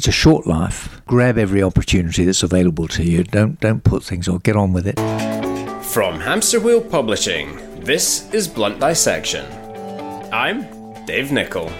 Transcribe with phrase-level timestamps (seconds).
[0.00, 1.02] it's a short life.
[1.06, 3.22] Grab every opportunity that's available to you.
[3.22, 4.42] Don't don't put things off.
[4.42, 4.98] Get on with it.
[5.84, 9.44] From Hamster Wheel Publishing, this is Blunt Dissection.
[10.32, 10.64] I'm
[11.04, 11.70] Dave Nichol.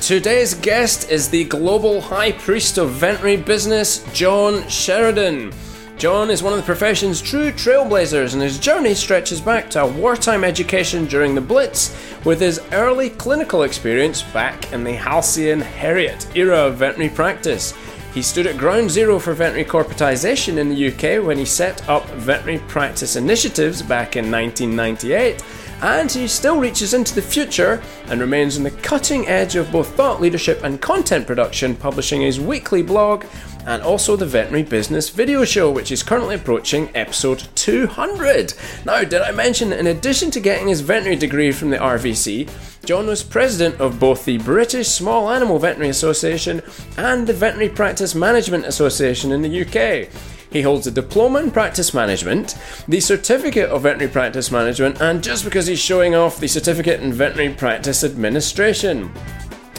[0.00, 5.52] Today's guest is the global high priest of veterinary business, John Sheridan.
[5.96, 9.86] John is one of the profession's true trailblazers, and his journey stretches back to a
[9.86, 16.34] wartime education during the Blitz, with his early clinical experience back in the halcyon Herriot
[16.34, 17.72] era of veterinary practice.
[18.14, 22.06] He stood at ground zero for veterinary corporatisation in the UK when he set up
[22.10, 25.42] veterinary practice initiatives back in 1998
[25.82, 29.94] and he still reaches into the future and remains on the cutting edge of both
[29.94, 33.24] thought leadership and content production, publishing his weekly blog
[33.66, 38.54] and also the Veterinary Business video show, which is currently approaching episode 200.
[38.84, 42.48] Now, did I mention that in addition to getting his veterinary degree from the RVC,
[42.84, 46.62] John was president of both the British Small Animal Veterinary Association
[46.96, 50.08] and the Veterinary Practice Management Association in the UK.
[50.52, 55.44] He holds a diploma in practice management, the certificate of veterinary practice management, and just
[55.44, 59.10] because he's showing off the certificate in veterinary practice administration.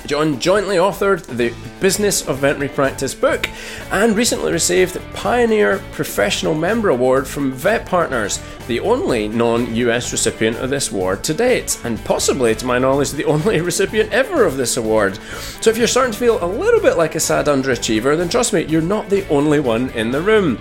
[0.05, 3.49] John jointly authored the Business of Veterinary Practice book
[3.89, 10.11] and recently received the Pioneer Professional Member Award from Vet Partners, the only non US
[10.11, 14.43] recipient of this award to date, and possibly, to my knowledge, the only recipient ever
[14.43, 15.17] of this award.
[15.61, 18.51] So if you're starting to feel a little bit like a sad underachiever, then trust
[18.51, 20.59] me, you're not the only one in the room.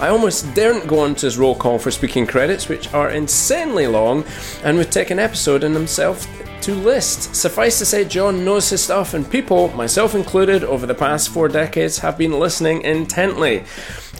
[0.00, 3.86] I almost daren't go on to his roll call for speaking credits, which are insanely
[3.86, 4.24] long
[4.64, 6.26] and would take an episode in themselves
[6.62, 7.34] to list.
[7.34, 11.48] Suffice to say, John knows his stuff, and people, myself included, over the past four
[11.48, 13.64] decades have been listening intently.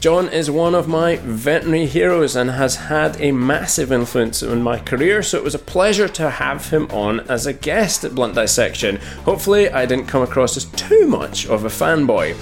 [0.01, 4.81] John is one of my veterinary heroes and has had a massive influence in my
[4.81, 8.35] career, so it was a pleasure to have him on as a guest at Blunt
[8.35, 8.97] Dissection.
[9.25, 12.35] Hopefully, I didn't come across as too much of a fanboy.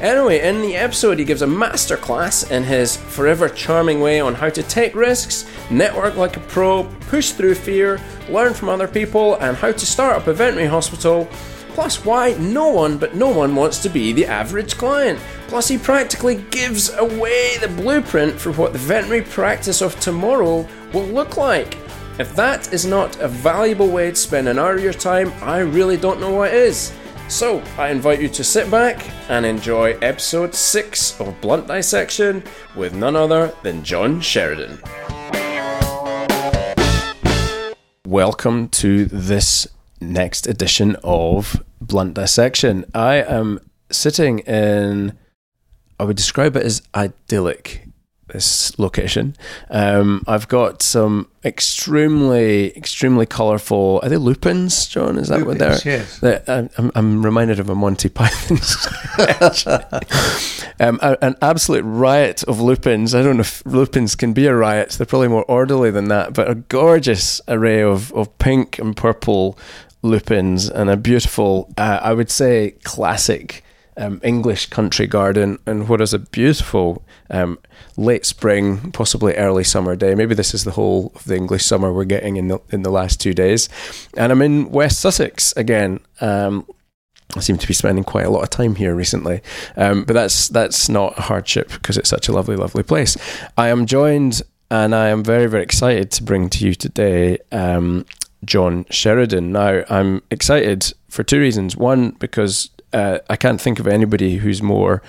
[0.00, 4.48] Anyway, in the episode, he gives a masterclass in his forever charming way on how
[4.48, 9.56] to take risks, network like a pro, push through fear, learn from other people, and
[9.56, 11.26] how to start up a veterinary hospital.
[11.70, 15.18] Plus, why no one but no one wants to be the average client.
[15.48, 21.06] Plus, he practically gives away the blueprint for what the veterinary practice of tomorrow will
[21.06, 21.76] look like.
[22.20, 25.58] If that is not a valuable way to spend an hour of your time, I
[25.58, 26.92] really don't know what is.
[27.28, 32.42] So, I invite you to sit back and enjoy episode 6 of Blunt Dissection
[32.74, 34.78] with none other than John Sheridan.
[38.06, 39.68] Welcome to this
[40.00, 42.86] next edition of Blunt Dissection.
[42.94, 43.60] I am
[43.90, 45.12] sitting in,
[46.00, 47.87] I would describe it as idyllic
[48.28, 49.36] this location.
[49.70, 54.00] Um, I've got some extremely, extremely colourful.
[54.02, 55.18] Are they lupins, John?
[55.18, 55.98] Is that lupins, what they're?
[55.98, 56.18] Yes.
[56.20, 56.42] They're,
[56.76, 59.66] I'm, I'm, reminded of a Monty Python sketch.
[60.80, 63.14] um, an absolute riot of lupins.
[63.14, 64.90] I don't know if lupins can be a riot.
[64.90, 69.58] They're probably more orderly than that, but a gorgeous array of, of pink and purple
[70.02, 73.64] lupins and a beautiful, uh, I would say, classic
[73.96, 77.58] um, English country garden, and what is a beautiful um,
[77.96, 80.14] late spring, possibly early summer day.
[80.14, 82.90] Maybe this is the whole of the English summer we're getting in the in the
[82.90, 83.68] last two days.
[84.16, 86.00] And I'm in West Sussex again.
[86.20, 86.66] Um,
[87.36, 89.42] I seem to be spending quite a lot of time here recently,
[89.76, 93.16] um, but that's that's not a hardship because it's such a lovely, lovely place.
[93.56, 98.06] I am joined, and I am very, very excited to bring to you today um,
[98.44, 99.52] John Sheridan.
[99.52, 101.76] Now, I'm excited for two reasons.
[101.76, 105.02] One, because uh, I can't think of anybody who's more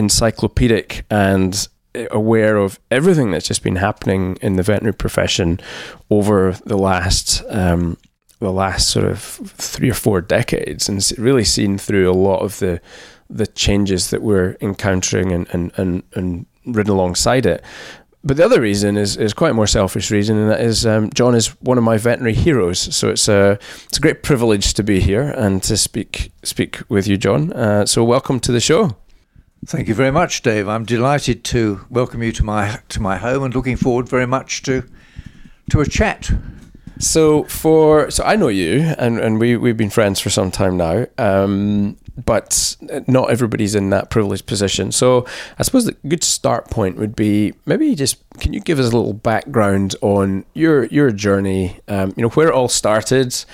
[0.00, 1.68] encyclopedic and
[2.10, 5.60] aware of everything that's just been happening in the veterinary profession
[6.08, 7.96] over the last um,
[8.38, 12.58] the last sort of three or four decades, and really seen through a lot of
[12.58, 12.80] the
[13.28, 17.62] the changes that we're encountering and and and, and ridden alongside it.
[18.22, 21.10] But the other reason is, is quite a more selfish reason, and that is um,
[21.14, 22.78] John is one of my veterinary heroes.
[22.94, 27.06] So it's a it's a great privilege to be here and to speak speak with
[27.06, 27.52] you, John.
[27.52, 28.96] Uh, so welcome to the show.
[29.66, 30.68] Thank you very much, Dave.
[30.68, 34.62] I'm delighted to welcome you to my to my home, and looking forward very much
[34.62, 34.84] to
[35.70, 36.30] to a chat.
[36.98, 40.78] So for so I know you, and, and we we've been friends for some time
[40.78, 41.06] now.
[41.18, 42.76] Um, but
[43.06, 44.92] not everybody's in that privileged position.
[44.92, 45.26] So
[45.58, 48.96] I suppose the good start point would be maybe just can you give us a
[48.96, 51.80] little background on your your journey?
[51.86, 53.44] Um, you know where it all started.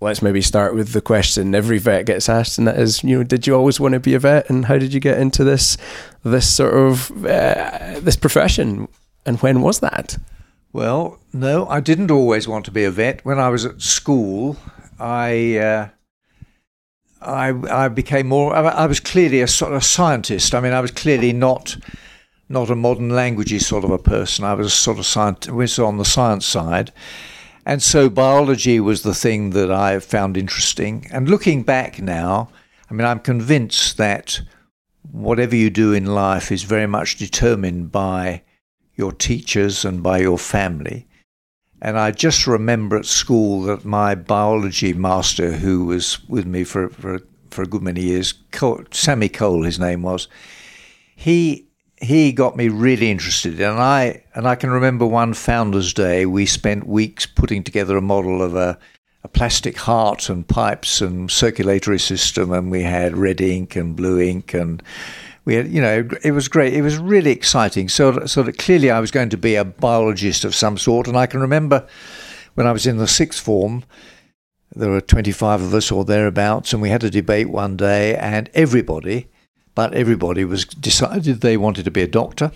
[0.00, 3.24] Let's maybe start with the question every vet gets asked, and that is, you know,
[3.24, 5.76] did you always want to be a vet, and how did you get into this
[6.24, 8.88] this sort of uh, this profession,
[9.24, 10.18] and when was that?
[10.72, 13.24] Well, no, I didn't always want to be a vet.
[13.24, 14.56] When I was at school,
[14.98, 15.88] I uh,
[17.22, 18.54] I, I became more.
[18.54, 20.54] I, I was clearly a sort of scientist.
[20.54, 21.76] I mean, I was clearly not
[22.48, 24.44] not a modern languages sort of a person.
[24.44, 26.92] I was sort of science, was on the science side,
[27.66, 31.06] and so biology was the thing that I found interesting.
[31.12, 32.50] And looking back now,
[32.90, 34.40] I mean, I'm convinced that
[35.10, 38.42] whatever you do in life is very much determined by
[38.94, 41.06] your teachers and by your family.
[41.80, 46.88] And I just remember at school that my biology master, who was with me for,
[46.88, 47.20] for,
[47.50, 48.34] for a good many years,
[48.90, 50.28] Sammy Cole, his name was,
[51.16, 51.63] he
[52.04, 56.26] he got me really interested, and I and I can remember one Founder's Day.
[56.26, 58.78] We spent weeks putting together a model of a,
[59.22, 64.20] a plastic heart and pipes and circulatory system, and we had red ink and blue
[64.20, 64.82] ink, and
[65.44, 66.74] we had you know it was great.
[66.74, 67.88] It was really exciting.
[67.88, 71.16] So so that clearly I was going to be a biologist of some sort, and
[71.16, 71.86] I can remember
[72.54, 73.84] when I was in the sixth form.
[74.76, 78.50] There were 25 of us or thereabouts, and we had a debate one day, and
[78.54, 79.28] everybody,
[79.74, 82.52] but everybody was decided they wanted to be a doctor.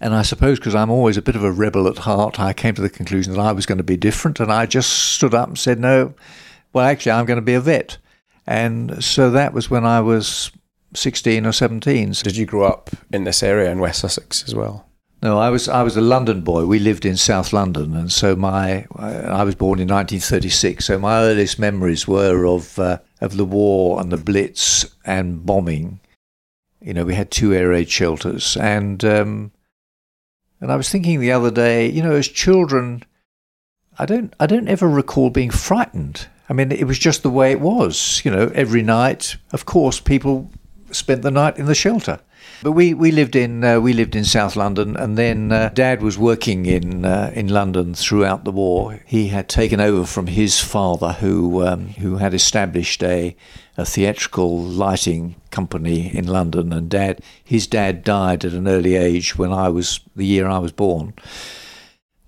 [0.00, 2.74] And I suppose because I'm always a bit of a rebel at heart, I came
[2.74, 4.40] to the conclusion that I was going to be different.
[4.40, 6.14] And I just stood up and said, no,
[6.72, 7.98] well, actually, I'm going to be a vet.
[8.46, 10.50] And so that was when I was
[10.94, 12.12] 16 or 17.
[12.22, 14.86] Did you grow up in this area in West Sussex as well?
[15.22, 16.66] No, I was I was a London boy.
[16.66, 20.84] We lived in South London, and so my I was born in 1936.
[20.84, 26.00] So my earliest memories were of uh, of the war and the Blitz and bombing.
[26.82, 29.52] You know, we had two air raid shelters, and um,
[30.60, 33.04] and I was thinking the other day, you know, as children,
[33.98, 36.26] I don't I don't ever recall being frightened.
[36.48, 38.20] I mean, it was just the way it was.
[38.24, 40.50] You know, every night, of course, people
[40.90, 42.20] spent the night in the shelter.
[42.62, 46.00] But we, we lived in uh, we lived in South London, and then uh, Dad
[46.00, 49.00] was working in uh, in London throughout the war.
[49.04, 53.36] He had taken over from his father, who um, who had established a,
[53.76, 56.72] a theatrical lighting company in London.
[56.72, 60.58] And Dad, his dad died at an early age when I was the year I
[60.58, 61.14] was born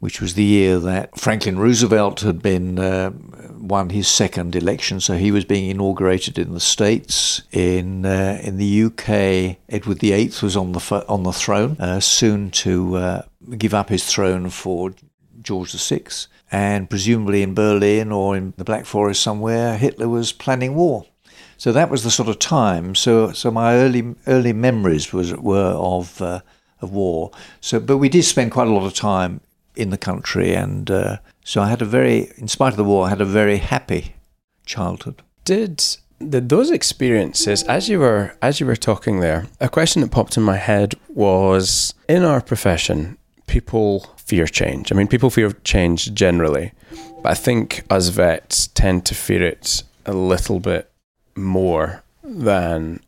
[0.05, 3.11] which was the year that Franklin Roosevelt had been uh,
[3.59, 5.01] won his second election.
[5.01, 7.41] So he was being inaugurated in the States.
[7.53, 12.51] In uh, in the UK, Edward VIII was on the on the throne, uh, soon
[12.51, 13.23] to uh,
[13.57, 14.93] give up his throne for
[15.41, 16.05] George VI.
[16.53, 21.07] And presumably in Berlin or in the Black Forest somewhere, Hitler was planning war.
[21.57, 22.95] So that was the sort of time.
[22.95, 26.41] So so my early early memories was were of uh,
[26.83, 27.31] of war.
[27.63, 29.41] So, but we did spend quite a lot of time
[29.77, 33.07] in the country, and uh, so I had a very, in spite of the war,
[33.07, 34.15] I had a very happy
[34.65, 35.23] childhood.
[35.45, 35.85] Did
[36.19, 40.37] did those experiences, as you were as you were talking there, a question that popped
[40.37, 44.93] in my head was: in our profession, people fear change.
[44.93, 46.73] I mean, people fear change generally,
[47.23, 50.91] but I think us vets tend to fear it a little bit
[51.35, 53.01] more than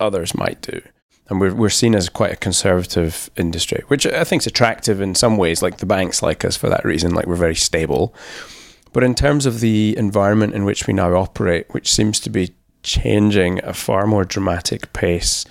[0.00, 0.80] others might do
[1.28, 5.14] and we're, we're seen as quite a conservative industry, which I think is attractive in
[5.14, 5.62] some ways.
[5.62, 8.14] Like the banks like us for that reason, like we're very stable.
[8.92, 12.54] But in terms of the environment in which we now operate, which seems to be
[12.82, 15.46] changing at a far more dramatic pace,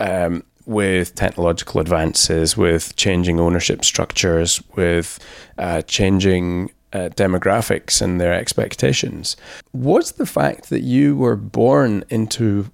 [0.00, 5.18] um, with technological advances, with changing ownership structures, with
[5.58, 9.36] uh, changing uh, demographics and their expectations.
[9.72, 12.70] Was the fact that you were born into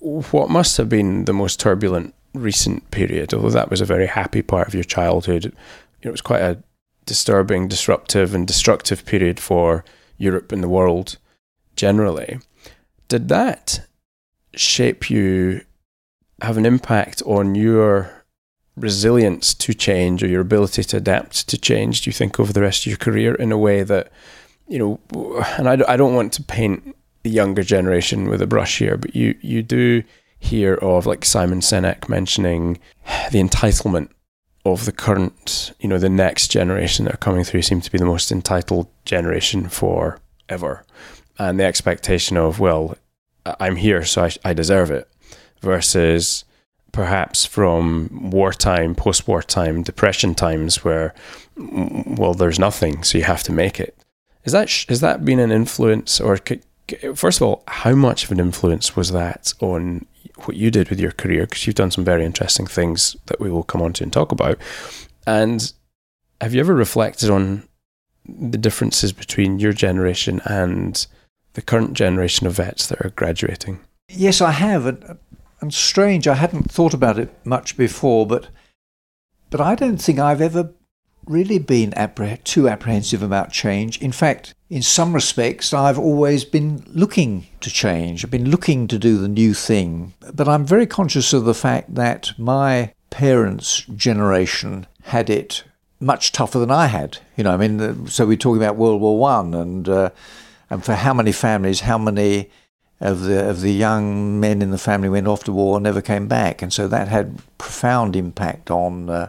[0.00, 4.42] what must have been the most turbulent recent period, although that was a very happy
[4.42, 5.54] part of your childhood,
[6.02, 6.62] it was quite a
[7.04, 9.84] disturbing, disruptive, and destructive period for
[10.18, 11.18] Europe and the world
[11.76, 12.38] generally.
[13.08, 13.86] Did that
[14.54, 15.62] shape you,
[16.40, 18.24] have an impact on your
[18.76, 22.60] resilience to change or your ability to adapt to change, do you think, over the
[22.60, 24.10] rest of your career in a way that,
[24.66, 25.00] you know,
[25.58, 29.14] and I, I don't want to paint the younger generation with a brush here, but
[29.14, 30.02] you you do
[30.38, 32.80] hear of like Simon Sinek mentioning
[33.30, 34.08] the entitlement
[34.64, 37.98] of the current, you know, the next generation that are coming through seem to be
[37.98, 40.84] the most entitled generation for ever,
[41.38, 42.96] and the expectation of well,
[43.44, 45.08] I'm here, so I, I deserve it,
[45.60, 46.44] versus
[46.92, 51.14] perhaps from wartime, post-wartime, depression times where
[51.56, 53.96] mm, well, there's nothing, so you have to make it.
[54.44, 56.62] Is that has that been an influence, or could,
[57.14, 60.06] first of all, how much of an influence was that on
[60.44, 61.42] what you did with your career?
[61.42, 64.32] Because you've done some very interesting things that we will come on to and talk
[64.32, 64.58] about.
[65.26, 65.72] And
[66.40, 67.68] have you ever reflected on
[68.26, 71.06] the differences between your generation and
[71.54, 73.80] the current generation of vets that are graduating?
[74.08, 74.86] Yes, I have.
[74.86, 75.18] And,
[75.60, 78.48] and strange, I hadn't thought about it much before, but
[79.50, 80.72] but I don't think I've ever
[81.32, 84.00] really been appreh- too apprehensive about change.
[84.00, 88.24] In fact, in some respects, I've always been looking to change.
[88.24, 90.14] I've been looking to do the new thing.
[90.32, 95.64] But I'm very conscious of the fact that my parents' generation had it
[96.00, 97.18] much tougher than I had.
[97.36, 100.10] You know, I mean, so we're talking about World War One, and uh,
[100.68, 102.50] and for how many families, how many
[103.00, 106.02] of the of the young men in the family went off to war and never
[106.02, 109.28] came back, and so that had profound impact on uh,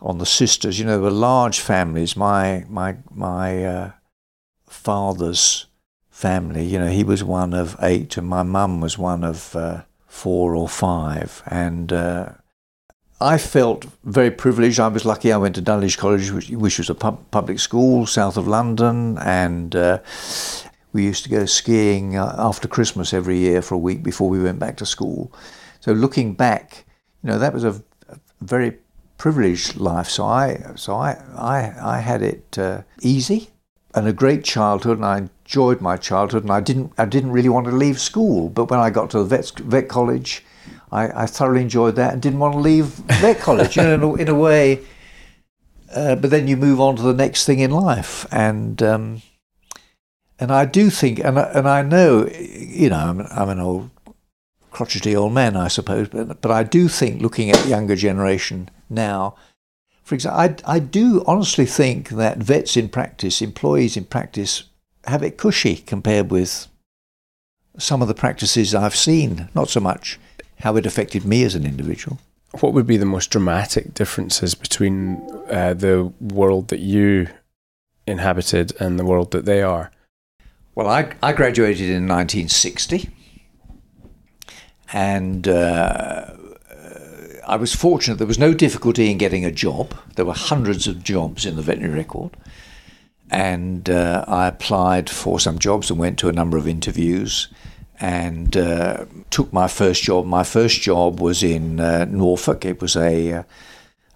[0.00, 0.78] on the sisters.
[0.78, 2.16] You know, were large families.
[2.16, 3.90] My my my uh,
[4.66, 5.66] father's
[6.10, 6.64] family.
[6.64, 10.54] You know, he was one of eight, and my mum was one of uh, four
[10.54, 12.32] or five, and uh,
[13.20, 14.78] I felt very privileged.
[14.78, 15.32] I was lucky.
[15.32, 19.18] I went to Dulwich College, which, which was a pub, public school south of London,
[19.18, 19.98] and uh,
[20.92, 24.42] we used to go skiing uh, after Christmas every year for a week before we
[24.42, 25.32] went back to school.
[25.80, 26.84] So looking back,
[27.22, 27.82] you know, that was a
[28.40, 28.78] very
[29.18, 30.08] privileged life.
[30.08, 33.50] So I, so I, I, I had it uh, easy
[33.94, 37.48] and a great childhood, and I enjoyed my childhood, and I didn't, I didn't really
[37.48, 38.50] want to leave school.
[38.50, 40.44] But when I got to the vet, vet college
[40.90, 43.76] I, I thoroughly enjoyed that and didn't want to leave vet college.
[43.76, 44.80] You know, in a, in a way.
[45.94, 49.22] Uh, but then you move on to the next thing in life, and um,
[50.38, 53.90] and I do think, and I, and I know, you know, I'm, I'm an old
[54.72, 58.68] crotchety old man, I suppose, but but I do think, looking at the younger generation
[58.88, 59.36] now,
[60.02, 64.64] for example, I I do honestly think that vets in practice, employees in practice,
[65.04, 66.68] have it cushy compared with
[67.78, 69.48] some of the practices I've seen.
[69.54, 70.18] Not so much
[70.60, 72.18] how it affected me as an individual.
[72.60, 77.28] What would be the most dramatic differences between uh, the world that you
[78.06, 79.90] inhabited and the world that they are?
[80.74, 83.10] Well, I, I graduated in 1960,
[84.92, 86.32] and uh,
[87.46, 88.18] I was fortunate.
[88.18, 89.94] There was no difficulty in getting a job.
[90.16, 92.36] There were hundreds of jobs in the veterinary record,
[93.30, 97.48] and uh, I applied for some jobs and went to a number of interviews
[98.00, 100.26] and uh, took my first job.
[100.26, 102.64] My first job was in uh, Norfolk.
[102.64, 103.42] It was a, uh,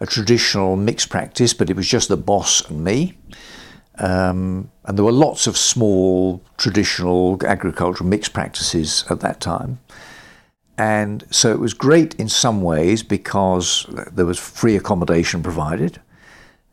[0.01, 3.17] a traditional mixed practice, but it was just the boss and me.
[3.99, 9.79] Um, and there were lots of small traditional agricultural mixed practices at that time.
[10.81, 16.01] And so it was great in some ways because there was free accommodation provided.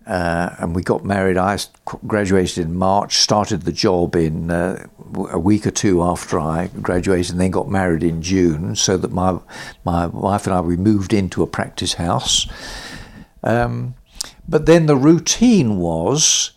[0.06, 1.38] Uh, and we got married.
[1.38, 1.60] I
[2.08, 4.88] graduated in March, started the job in uh,
[5.30, 8.78] a week or two after I graduated, and then got married in June.
[8.78, 9.40] So that my
[9.84, 12.48] my wife and I we moved into a practice house.
[13.44, 13.96] Um,
[14.48, 16.52] but then the routine was,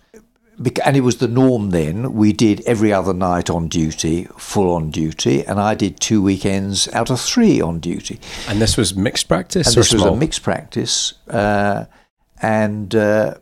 [0.84, 2.12] and it was the norm then.
[2.12, 6.86] We did every other night on duty, full on duty, and I did two weekends
[6.92, 8.20] out of three on duty.
[8.48, 9.68] And this was mixed practice.
[9.68, 11.14] And this was a mixed practice.
[11.28, 11.86] Uh,
[12.42, 13.34] and uh,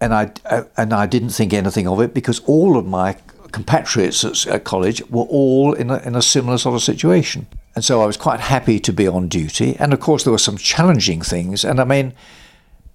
[0.00, 3.16] and I uh, and I didn't think anything of it because all of my
[3.50, 7.84] compatriots at, at college were all in a, in a similar sort of situation, and
[7.84, 9.76] so I was quite happy to be on duty.
[9.78, 12.14] And of course, there were some challenging things, and I mean.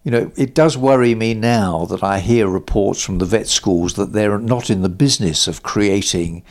[0.08, 3.96] You know, it does worry me now that I hear reports from the vet schools
[3.96, 6.44] that they're not in the business of creating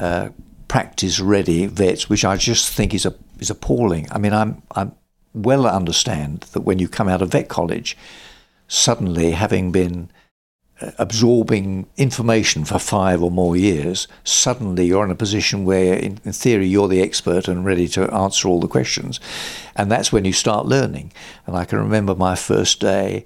[0.00, 0.30] uh,
[0.66, 4.08] practice-ready vets, which I just think is a is appalling.
[4.10, 4.96] I mean, I'm I'm
[5.32, 7.96] well understand that when you come out of vet college,
[8.66, 10.10] suddenly having been
[10.98, 16.32] absorbing information for five or more years, suddenly you're in a position where, in, in,
[16.32, 19.18] theory, you're the expert and ready to answer all the questions.
[19.74, 21.12] And that's when you start learning.
[21.46, 23.24] And I can remember my first day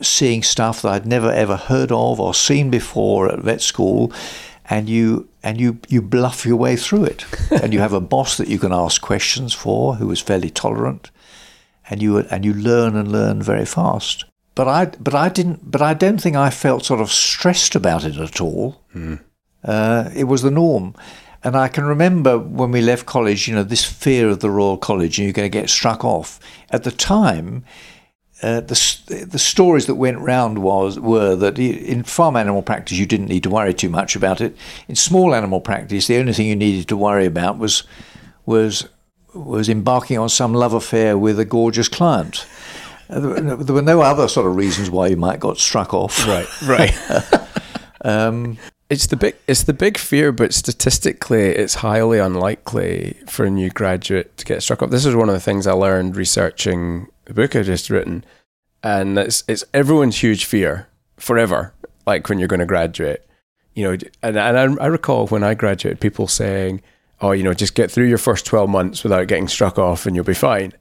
[0.00, 4.12] seeing stuff that I'd never ever heard of or seen before at vet school.
[4.70, 8.36] And you and you you bluff your way through it, and you have a boss
[8.36, 11.10] that you can ask questions for, who is fairly tolerant,
[11.90, 14.24] and you and you learn and learn very fast.
[14.54, 18.04] But I but I didn't but I don't think I felt sort of stressed about
[18.04, 18.82] it at all.
[18.94, 19.20] Mm.
[19.64, 20.94] Uh, it was the norm.
[21.44, 24.76] And I can remember when we left college, you know, this fear of the Royal
[24.76, 26.38] College and you're going to get struck off.
[26.70, 27.64] At the time,
[28.42, 33.06] uh, the the stories that went round was were that in farm animal practice you
[33.06, 34.56] didn't need to worry too much about it.
[34.88, 37.84] In small animal practice, the only thing you needed to worry about was
[38.44, 38.88] was
[39.34, 42.44] was embarking on some love affair with a gorgeous client.
[43.12, 46.26] Uh, there were no other sort of reasons why you might got struck off.
[46.26, 47.48] Right, right.
[48.04, 48.56] um,
[48.88, 53.70] it's the big, it's the big fear, but statistically, it's highly unlikely for a new
[53.70, 54.90] graduate to get struck off.
[54.90, 58.24] This is one of the things I learned researching the book I just written,
[58.82, 61.74] and it's it's everyone's huge fear forever.
[62.06, 63.22] Like when you're going to graduate,
[63.74, 63.92] you know,
[64.22, 66.82] and, and I, I recall when I graduated, people saying
[67.22, 70.16] oh, you know, just get through your first 12 months without getting struck off and
[70.16, 70.72] you'll be fine.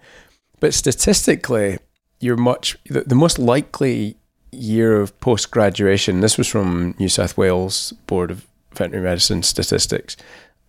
[0.59, 1.77] But statistically,
[2.21, 4.15] you're much the, the most likely
[4.51, 6.19] year of post graduation.
[6.19, 10.17] This was from New South Wales Board of Veterinary Medicine statistics.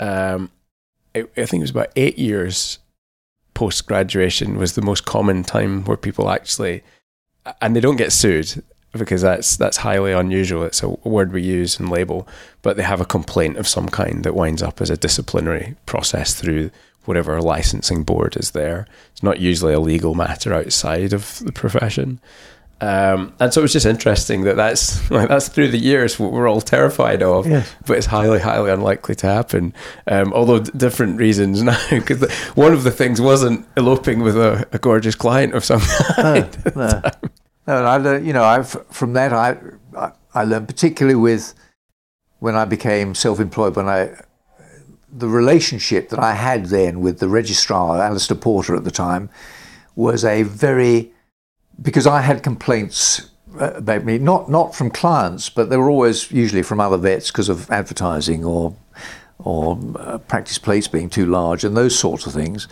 [0.01, 0.51] Um,
[1.15, 2.79] it, I think it was about eight years
[3.55, 6.83] post graduation was the most common time where people actually,
[7.61, 10.65] and they don't get sued because that's that's highly unusual.
[10.65, 12.27] It's a word we use and label,
[12.63, 16.35] but they have a complaint of some kind that winds up as a disciplinary process
[16.35, 16.71] through
[17.05, 18.87] whatever licensing board is there.
[19.13, 22.21] It's not usually a legal matter outside of the profession.
[22.83, 26.33] Um, and so it was just interesting that that's like that's through the years what
[26.33, 27.73] we're all terrified of, yes.
[27.87, 29.73] but it's highly, highly unlikely to happen.
[30.09, 34.67] Um, although d- different reasons now, because one of the things wasn't eloping with a,
[34.73, 35.81] a gorgeous client of some
[36.17, 36.77] kind.
[36.77, 37.11] No, no.
[37.69, 39.57] no I learned, you know, I've from that I,
[39.97, 41.55] I I learned particularly with
[42.41, 44.11] when I became self-employed when I
[45.13, 49.29] the relationship that I had then with the registrar, Alistair Porter at the time,
[49.95, 51.13] was a very
[51.81, 56.31] because I had complaints uh, about me, not not from clients, but they were always
[56.31, 58.75] usually from other vets because of advertising or
[59.39, 62.69] or uh, practice plates being too large and those sorts of things.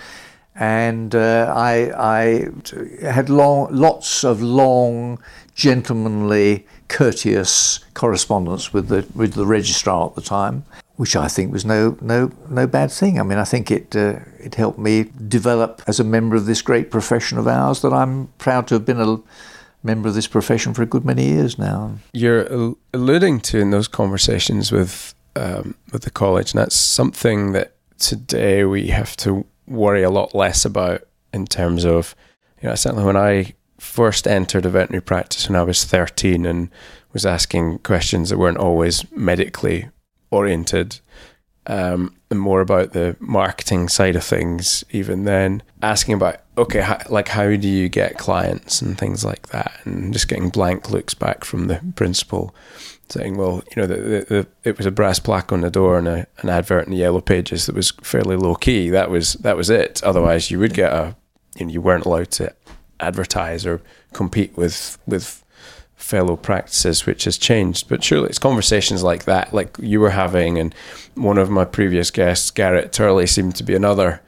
[0.55, 5.19] And uh, I, I had long, lots of long,
[5.55, 10.65] gentlemanly, courteous correspondence with the with the registrar at the time
[11.00, 13.19] which I think was no no no bad thing.
[13.19, 16.61] I mean, I think it uh, it helped me develop as a member of this
[16.61, 19.16] great profession of ours that I'm proud to have been a
[19.83, 21.92] member of this profession for a good many years now.
[22.12, 27.76] You're alluding to in those conversations with um, with the college, and that's something that
[27.99, 31.00] today we have to worry a lot less about
[31.33, 32.14] in terms of,
[32.61, 36.69] you know, certainly when I first entered a veterinary practice when I was 13 and
[37.14, 39.88] was asking questions that weren't always medically
[40.31, 41.01] oriented
[41.67, 45.63] um, and more about the marketing side of things even then.
[45.83, 49.81] Asking about okay how, like how do you get clients and things like that?
[49.85, 52.55] And just getting blank looks back from the principal
[53.09, 55.99] saying well you know the, the, the, it was a brass plaque on the door
[55.99, 59.35] and a, an advert in the yellow pages that was fairly low key that was
[59.35, 60.03] that was it.
[60.05, 61.17] Otherwise you would get a
[61.57, 62.55] you know you weren't allowed to
[63.01, 63.81] advertise or
[64.13, 65.45] compete with with
[66.11, 67.89] fellow practices, which has changed.
[67.89, 70.75] But surely it's conversations like that, like you were having, and
[71.15, 74.21] one of my previous guests, Garrett Turley, seemed to be another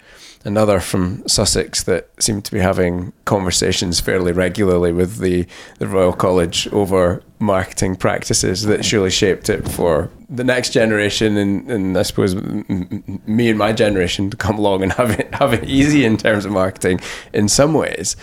[0.45, 5.47] another from Sussex that seemed to be having conversations fairly regularly with the,
[5.79, 11.71] the Royal College over marketing practices that surely shaped it for the next generation and,
[11.71, 15.65] and I suppose me and my generation to come along and have it have it
[15.65, 17.01] easy in terms of marketing
[17.33, 18.17] in some ways.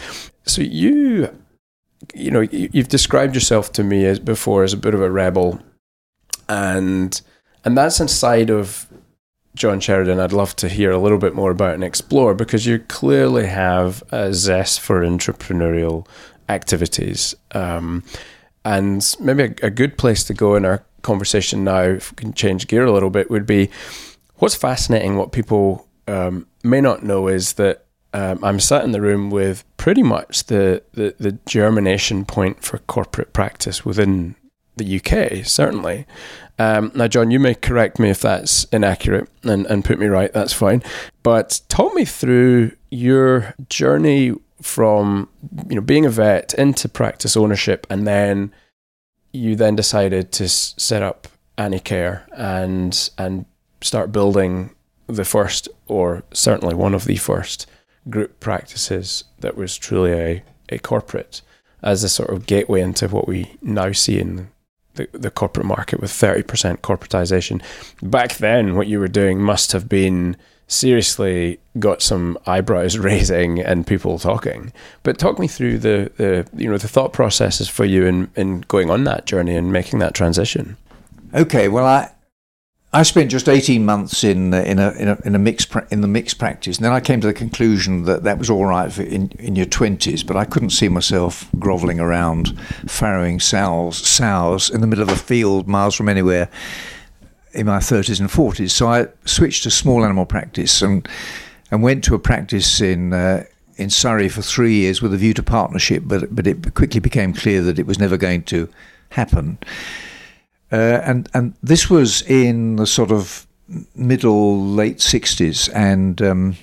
[0.45, 1.30] So you
[2.13, 5.59] you know, you've described yourself to me as before as a bit of a rebel,
[6.47, 7.19] and
[7.65, 8.88] and that's inside of
[9.55, 10.19] John Sheridan.
[10.19, 14.03] I'd love to hear a little bit more about and explore because you clearly have
[14.12, 16.07] a zest for entrepreneurial
[16.47, 18.03] activities, um,
[18.63, 22.33] and maybe a, a good place to go in our conversation now, if we can
[22.33, 23.69] change gear a little bit, would be
[24.35, 25.17] what's fascinating.
[25.17, 29.63] What people um, may not know is that um, I'm sat in the room with
[29.78, 34.36] pretty much the, the, the germination point for corporate practice within
[34.78, 36.06] the UK, certainly.
[36.58, 40.34] Um, now, John, you may correct me if that's inaccurate and, and put me right,
[40.34, 40.84] that's fine.
[41.24, 45.30] But talk me through your journey from
[45.69, 48.54] you know being a vet into practice ownership and then
[49.32, 53.45] you then decided to s- set up Anicare and and
[53.82, 54.76] start building
[55.08, 57.67] the first or certainly one of the first
[58.09, 61.41] group practices that was truly a, a corporate
[61.81, 64.49] as a sort of gateway into what we now see in
[64.95, 66.43] the, the corporate market with 30%
[66.79, 67.62] corporatization.
[68.01, 70.35] Back then, what you were doing must have been
[70.67, 74.71] seriously got some eyebrows raising and people talking.
[75.03, 78.62] But talk me through the, the you know the thought processes for you in, in
[78.62, 80.77] going on that journey and making that transition.
[81.33, 82.12] Okay, well I
[82.91, 85.88] I spent just eighteen months in uh, in a in a, in a mixed pra-
[85.91, 88.65] in the mixed practice, and then I came to the conclusion that that was all
[88.65, 92.47] right in in your twenties, but I couldn't see myself grovelling around
[92.88, 96.49] farrowing sows sows in the middle of a field miles from anywhere
[97.54, 98.73] in my thirties and forties.
[98.73, 101.08] So I switched to small animal practice and
[101.69, 103.13] and went to a practice in.
[103.13, 103.43] Uh,
[103.78, 107.34] in Surrey for three years with a view to partnership, but but it quickly became
[107.34, 108.67] clear that it was never going to
[109.12, 109.58] happen.
[110.71, 113.47] Uh, and and this was in the sort of
[113.95, 116.55] middle late 60s and um,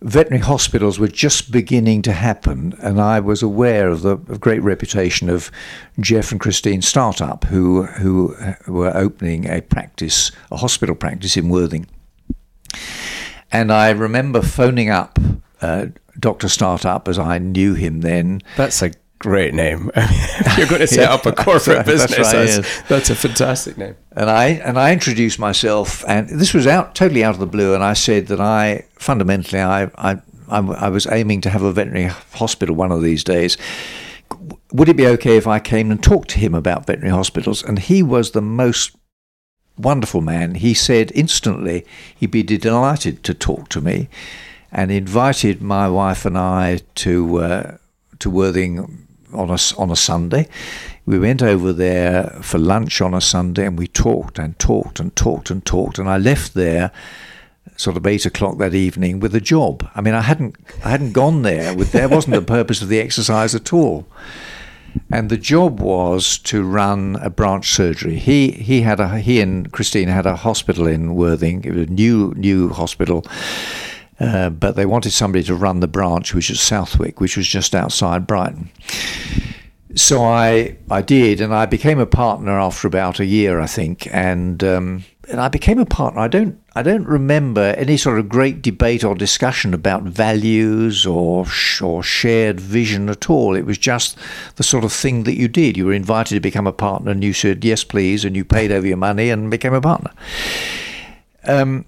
[0.00, 4.62] veterinary hospitals were just beginning to happen and I was aware of the of great
[4.62, 5.50] reputation of
[5.98, 11.48] Jeff and Christine Startup who who uh, were opening a practice a hospital practice in
[11.48, 11.86] Worthing
[13.50, 15.18] and I remember phoning up
[15.62, 15.86] uh,
[16.18, 16.48] Dr.
[16.48, 19.90] Startup as I knew him then that's a Great name.
[19.96, 22.82] if you're going to set yeah, up a corporate that's business, that's, yes.
[22.88, 23.96] that's, a fantastic name.
[24.12, 27.74] And I and I introduced myself, and this was out totally out of the blue.
[27.74, 32.12] And I said that I fundamentally I I I was aiming to have a veterinary
[32.34, 33.56] hospital one of these days.
[34.72, 37.62] Would it be okay if I came and talked to him about veterinary hospitals?
[37.62, 38.96] And he was the most
[39.78, 40.56] wonderful man.
[40.56, 44.10] He said instantly he'd be delighted to talk to me,
[44.70, 47.76] and invited my wife and I to uh,
[48.18, 49.05] to Worthing
[49.36, 50.48] on a, on a Sunday.
[51.04, 55.14] We went over there for lunch on a Sunday and we talked and talked and
[55.14, 55.98] talked and talked.
[55.98, 56.90] And I left there
[57.76, 59.88] sort of eight o'clock that evening with a job.
[59.94, 63.00] I mean, I hadn't I hadn't gone there with there wasn't the purpose of the
[63.00, 64.06] exercise at all.
[65.10, 68.18] And the job was to run a branch surgery.
[68.18, 71.64] He he had a he and Christine had a hospital in Worthing.
[71.64, 73.24] It was a new new hospital
[74.18, 77.74] uh, but they wanted somebody to run the branch, which is Southwick, which was just
[77.74, 78.70] outside Brighton.
[79.94, 84.08] So I I did, and I became a partner after about a year, I think,
[84.12, 86.20] and um, and I became a partner.
[86.20, 91.46] I don't I don't remember any sort of great debate or discussion about values or
[91.46, 93.56] sh- or shared vision at all.
[93.56, 94.18] It was just
[94.56, 95.76] the sort of thing that you did.
[95.76, 98.70] You were invited to become a partner, and you said yes, please, and you paid
[98.70, 100.10] over your money and became a partner.
[101.44, 101.86] Um,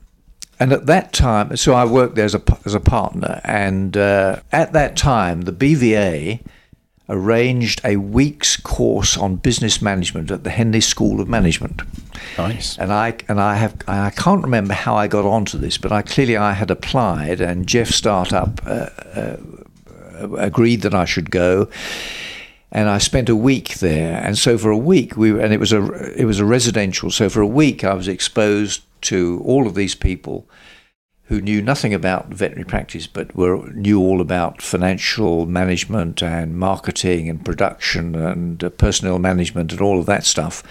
[0.61, 3.41] and at that time, so I worked there as a, as a partner.
[3.45, 6.41] And uh, at that time, the BVA
[7.09, 11.83] arranged a week's course on business management at the Henley School of Management.
[12.37, 12.77] Nice.
[12.79, 16.03] And I and I have I can't remember how I got onto this, but I
[16.03, 19.37] clearly I had applied, and Jeff Startup uh, uh,
[20.37, 21.69] agreed that I should go.
[22.71, 25.73] And I spent a week there, and so for a week we and it was
[25.73, 25.83] a
[26.21, 27.11] it was a residential.
[27.11, 30.49] So for a week I was exposed to all of these people
[31.29, 37.29] who knew nothing about veterinary practice but were knew all about financial management and marketing
[37.29, 40.63] and production and uh, personnel management and all of that stuff.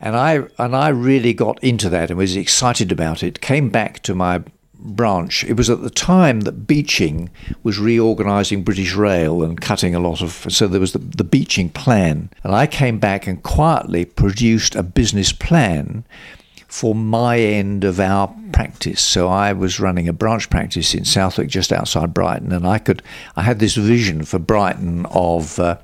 [0.00, 3.42] And I and I really got into that and was excited about it.
[3.42, 4.42] Came back to my
[4.74, 5.44] branch.
[5.44, 7.30] It was at the time that Beeching
[7.62, 10.46] was reorganising British Rail and cutting a lot of.
[10.48, 14.82] So there was the, the Beeching plan, and I came back and quietly produced a
[14.82, 16.04] business plan
[16.72, 19.02] for my end of our practice.
[19.02, 23.02] So I was running a branch practice in Southwick, just outside Brighton, and I could
[23.36, 25.58] I had this vision for Brighton of.
[25.58, 25.76] Uh,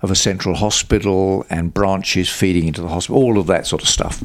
[0.00, 3.88] of a central hospital and branches feeding into the hospital, all of that sort of
[3.88, 4.20] stuff.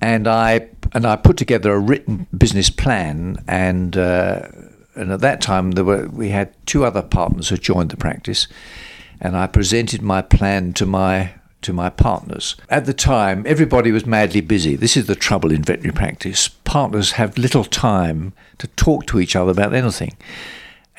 [0.00, 4.50] And I and I put together a written business plan, and uh,
[4.94, 8.46] and at that time there were we had two other partners who joined the practice,
[9.20, 12.56] and I presented my plan to my to my partners.
[12.68, 14.76] At the time, everybody was madly busy.
[14.76, 16.48] This is the trouble in veterinary practice.
[16.48, 20.16] Partners have little time to talk to each other about anything.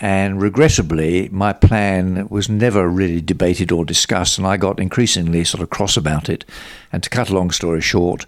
[0.01, 5.61] And regrettably, my plan was never really debated or discussed, and I got increasingly sort
[5.61, 6.45] of cross about it.
[6.91, 8.25] And to cut a long story short,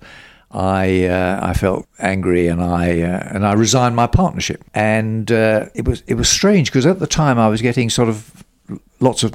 [0.51, 4.63] I uh, I felt angry and I uh, and I resigned my partnership.
[4.73, 8.09] And uh, it was it was strange because at the time I was getting sort
[8.09, 8.43] of
[8.99, 9.33] lots of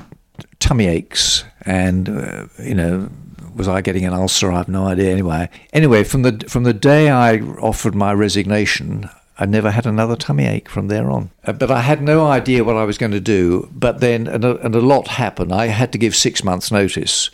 [0.59, 3.11] tummy aches, and uh, you know,
[3.55, 4.51] was I getting an ulcer?
[4.53, 5.11] I have no idea.
[5.11, 10.17] Anyway, anyway, from the from the day I offered my resignation, I never had another
[10.17, 11.31] tummy ache from there on.
[11.45, 13.69] Uh, but I had no idea what I was going to do.
[13.73, 15.53] But then, and a, and a lot happened.
[15.53, 17.31] I had to give six months' notice.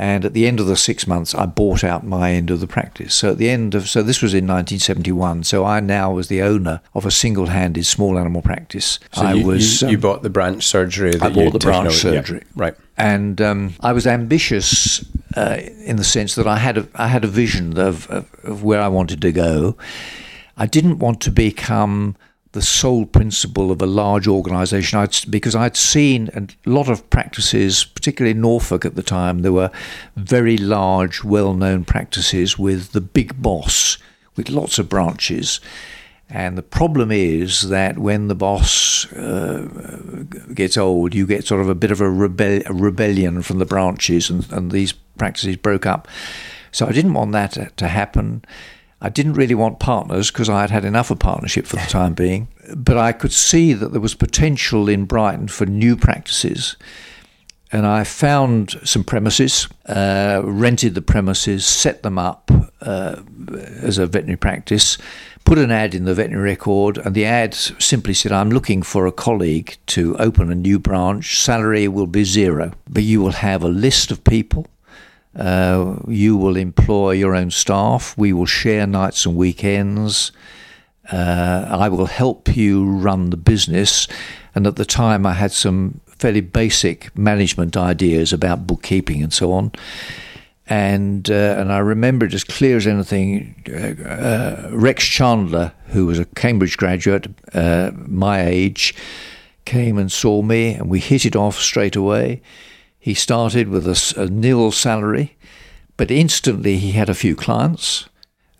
[0.00, 2.66] And at the end of the six months, I bought out my end of the
[2.66, 3.14] practice.
[3.14, 5.44] So at the end of, so this was in 1971.
[5.44, 8.98] So I now was the owner of a single-handed small animal practice.
[9.12, 9.82] So I you, was.
[9.82, 11.12] You, you um, bought the branch surgery.
[11.20, 12.38] I bought the branch surgery.
[12.46, 12.74] Yeah, right.
[12.96, 15.04] And um, I was ambitious
[15.36, 18.64] uh, in the sense that I had a, I had a vision of, of, of
[18.64, 19.76] where I wanted to go.
[20.56, 22.16] I didn't want to become
[22.52, 24.98] the sole principle of a large organisation.
[24.98, 29.52] I'd, because I'd seen a lot of practices, particularly in Norfolk at the time, there
[29.52, 29.70] were
[30.16, 33.98] very large, well-known practices with the big boss
[34.36, 35.60] with lots of branches.
[36.28, 41.68] And the problem is that when the boss uh, gets old, you get sort of
[41.68, 45.86] a bit of a, rebel- a rebellion from the branches, and, and these practices broke
[45.86, 46.06] up.
[46.72, 48.44] So I didn't want that to happen.
[49.00, 52.12] I didn't really want partners because I had had enough of partnership for the time
[52.12, 52.48] being.
[52.76, 56.76] But I could see that there was potential in Brighton for new practices.
[57.72, 63.22] And I found some premises, uh, rented the premises, set them up uh,
[63.80, 64.98] as a veterinary practice,
[65.44, 69.06] put an ad in the veterinary record, and the ad simply said, I'm looking for
[69.06, 71.40] a colleague to open a new branch.
[71.40, 74.66] Salary will be zero, but you will have a list of people
[75.36, 78.16] uh, you will employ your own staff.
[78.18, 80.32] We will share nights and weekends.
[81.10, 84.08] Uh, I will help you run the business.
[84.54, 89.52] And at the time, I had some fairly basic management ideas about bookkeeping and so
[89.52, 89.72] on.
[90.66, 93.64] And uh, and I remember it as clear as anything.
[93.68, 98.94] Uh, uh Rex Chandler, who was a Cambridge graduate, uh, my age,
[99.64, 102.40] came and saw me, and we hit it off straight away.
[103.00, 105.36] He started with a, a nil salary,
[105.96, 108.08] but instantly he had a few clients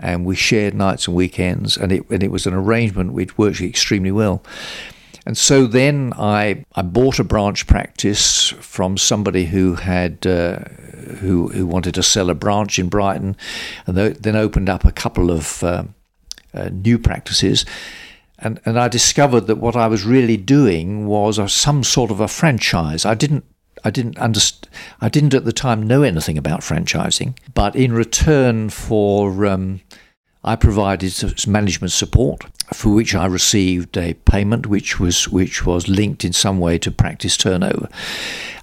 [0.00, 3.61] and we shared nights and weekends, and it and it was an arrangement which worked
[3.61, 4.42] extremely well.
[5.26, 10.61] And so then I I bought a branch practice from somebody who had uh,
[11.20, 13.37] who who wanted to sell a branch in Brighton,
[13.87, 15.85] and then opened up a couple of uh,
[16.55, 17.66] uh, new practices.
[18.42, 22.29] And, and I discovered that what I was really doing was some sort of a
[22.29, 23.05] franchise.
[23.05, 23.44] I didn't
[23.85, 24.69] I didn't underst-
[25.01, 29.81] I didn't at the time know anything about franchising, but in return for um,
[30.43, 36.25] I provided management support for which I received a payment which was which was linked
[36.25, 37.89] in some way to practice turnover.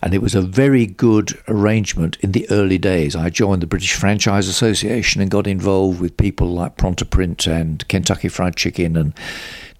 [0.02, 3.15] And it was a very good arrangement in the early days.
[3.15, 8.30] I joined the British Franchise Association and got involved with people like Prontaprint and Kentucky
[8.30, 9.13] Fried Chicken and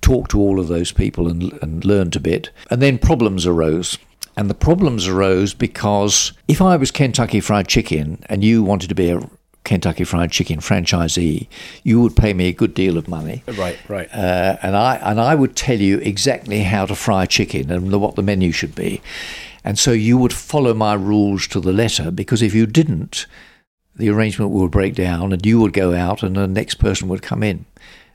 [0.02, 2.52] talked to all of those people and, and learned a bit.
[2.70, 3.98] And then problems arose.
[4.38, 8.95] And the problems arose because if I was Kentucky Fried Chicken and you wanted to
[8.95, 9.28] be a
[9.63, 11.47] Kentucky Fried Chicken franchisee,
[11.84, 13.43] you would pay me a good deal of money.
[13.47, 14.08] Right, right.
[14.13, 18.15] Uh, and I and I would tell you exactly how to fry chicken and what
[18.15, 19.02] the menu should be.
[19.63, 23.26] And so you would follow my rules to the letter because if you didn't,
[23.95, 27.23] the arrangement would break down and you would go out and the next person would
[27.23, 27.65] come in.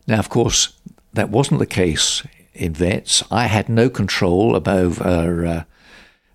[0.06, 0.72] Now, of course,
[1.12, 2.22] that wasn't the case
[2.54, 3.24] in vets.
[3.30, 5.64] I had no control over uh,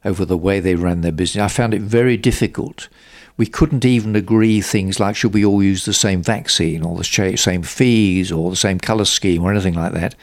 [0.05, 1.43] over the way they ran their business.
[1.43, 2.89] I found it very difficult.
[3.37, 7.37] We couldn't even agree things like should we all use the same vaccine or the
[7.37, 10.15] same fees or the same colour scheme or anything like that,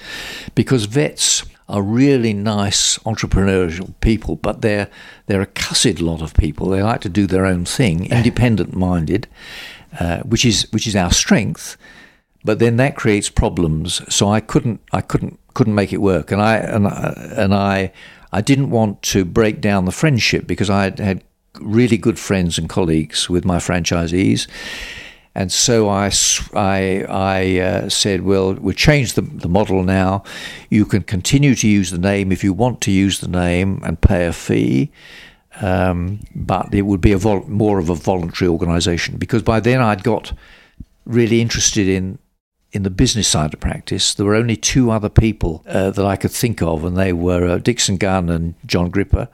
[0.55, 4.89] because vets are really nice entrepreneurial people, but they're
[5.27, 6.69] they're a cussed lot of people.
[6.69, 9.29] They like to do their own thing, independent minded,
[9.99, 11.77] uh, which is which is our strength.
[12.45, 14.03] But then that creates problems.
[14.15, 17.93] So I couldn't I couldn't couldn't make it work, and I and I, and I
[18.35, 21.25] I didn't want to break down the friendship because I had, had
[21.61, 24.49] really good friends and colleagues with my franchisees.
[25.37, 26.11] And so I,
[26.53, 30.25] I, I uh, said, well, we'll change the, the model now.
[30.69, 34.01] You can continue to use the name if you want to use the name and
[34.01, 34.91] pay a fee.
[35.61, 39.81] Um, but it would be a vol- more of a voluntary organisation because by then
[39.81, 40.33] I'd got
[41.07, 42.19] really interested in
[42.75, 46.17] in the business side of practice, there were only two other people uh, that I
[46.17, 49.29] could think of, and they were uh, Dixon Gunn and John Gripper.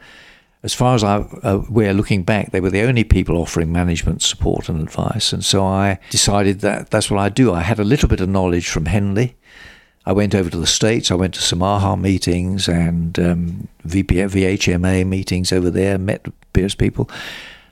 [0.63, 4.21] As far as I uh, we're looking back, they were the only people offering management
[4.21, 7.55] support and advice, and so I decided that that's what I do.
[7.55, 9.37] I had a little bit of knowledge from Henley.
[10.05, 11.11] I went over to the States.
[11.11, 17.09] I went to some AHA meetings and um, VHMA meetings over there, met various people.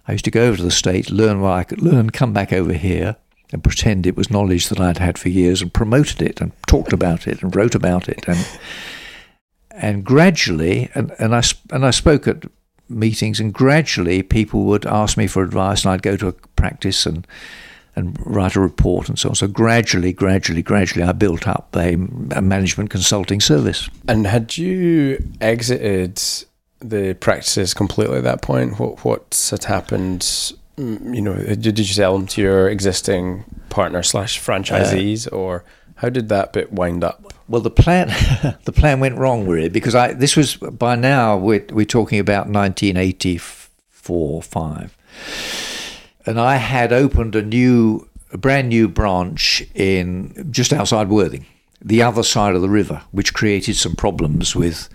[0.07, 2.53] I used to go over to the States, learn what I could learn, come back
[2.53, 3.17] over here,
[3.53, 6.93] and pretend it was knowledge that I'd had for years and promoted it and talked
[6.93, 8.47] about it and wrote about it and
[9.71, 12.45] and gradually and, and I and I spoke at
[12.89, 17.07] meetings and gradually people would ask me for advice and I'd go to a practice
[17.07, 17.27] and
[17.99, 19.35] and write a report and so on.
[19.35, 21.95] So gradually, gradually, gradually, I built up a,
[22.31, 23.91] a management consulting service.
[24.07, 26.23] And had you exited
[26.79, 28.79] the practices completely at that point?
[28.79, 34.41] What what had happened you know, did you sell them to your existing partner slash
[34.41, 35.65] franchisees, uh, or
[35.97, 37.33] how did that bit wind up?
[37.49, 38.09] Well, the plan
[38.65, 42.49] the plan went wrong really because I this was by now we're we're talking about
[42.49, 44.97] 1984 five,
[46.25, 51.47] and I had opened a new a brand new branch in just outside Worthing,
[51.83, 54.89] the other side of the river, which created some problems with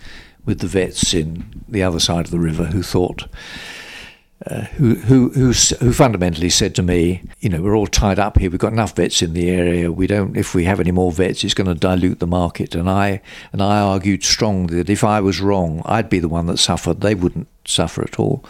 [0.45, 3.27] with the vets in the other side of the river who thought
[4.75, 8.49] who, who, who, who fundamentally said to me, you know, we're all tied up here.
[8.49, 9.91] We've got enough vets in the area.
[9.91, 12.75] We don't, if we have any more vets, it's going to dilute the market.
[12.75, 13.21] And I,
[13.53, 17.01] and I argued strongly that if I was wrong, I'd be the one that suffered.
[17.01, 18.43] They wouldn't suffer at all.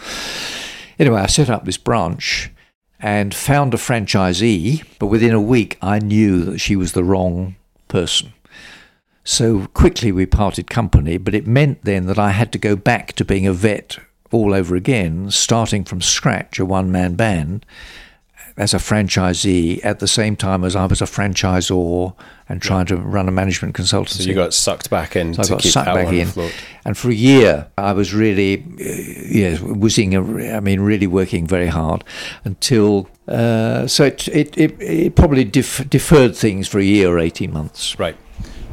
[0.98, 2.50] Anyway, I set up this branch
[2.98, 7.54] and found a franchisee, but within a week, I knew that she was the wrong
[7.86, 8.32] person.
[9.22, 13.12] So quickly we parted company, but it meant then that I had to go back
[13.14, 13.98] to being a vet
[14.34, 17.64] all over again, starting from scratch, a one man band
[18.56, 22.14] as a franchisee at the same time as I was a franchisor
[22.48, 24.22] and trying to run a management consultancy.
[24.22, 25.34] So you got sucked back in.
[25.34, 26.28] So I got sucked back in,
[26.84, 28.84] and for a year I was really, uh,
[29.28, 30.16] yeah, whizzing.
[30.16, 32.04] I mean, really working very hard
[32.44, 33.08] until.
[33.26, 37.52] Uh, so it, it, it, it probably def- deferred things for a year or eighteen
[37.52, 37.98] months.
[37.98, 38.16] Right.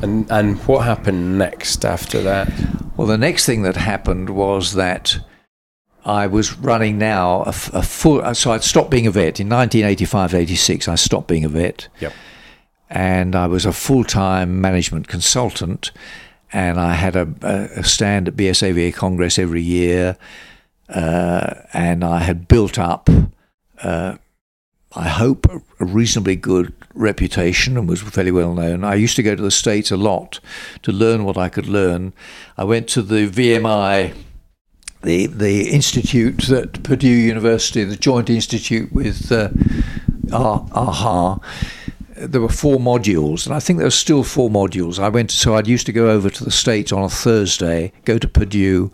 [0.02, 2.52] And and what happened next after that?
[2.98, 5.18] Well, the next thing that happened was that
[6.04, 8.34] I was running now a full.
[8.34, 10.88] So I'd stopped being a vet in 1985, 86.
[10.88, 11.88] I stopped being a vet.
[12.00, 12.14] Yep.
[12.90, 15.92] And I was a full time management consultant,
[16.52, 17.28] and I had a,
[17.76, 20.18] a stand at BSAVA Congress every year,
[20.90, 23.10] uh, and I had built up.
[23.82, 24.18] Uh,
[24.94, 25.48] I hope,
[25.80, 28.84] a reasonably good reputation and was fairly well known.
[28.84, 30.42] I used to go to the States a lot
[30.82, 32.12] to learn what I could learn.
[32.58, 34.14] I went to the VMI,
[35.04, 39.50] the, the institute that Purdue University, the Joint Institute with uh,
[40.32, 41.40] AHA.
[42.16, 45.00] There were four modules, and I think there were still four modules.
[45.00, 48.20] I went, so I'd used to go over to the States on a Thursday, go
[48.20, 48.92] to Purdue,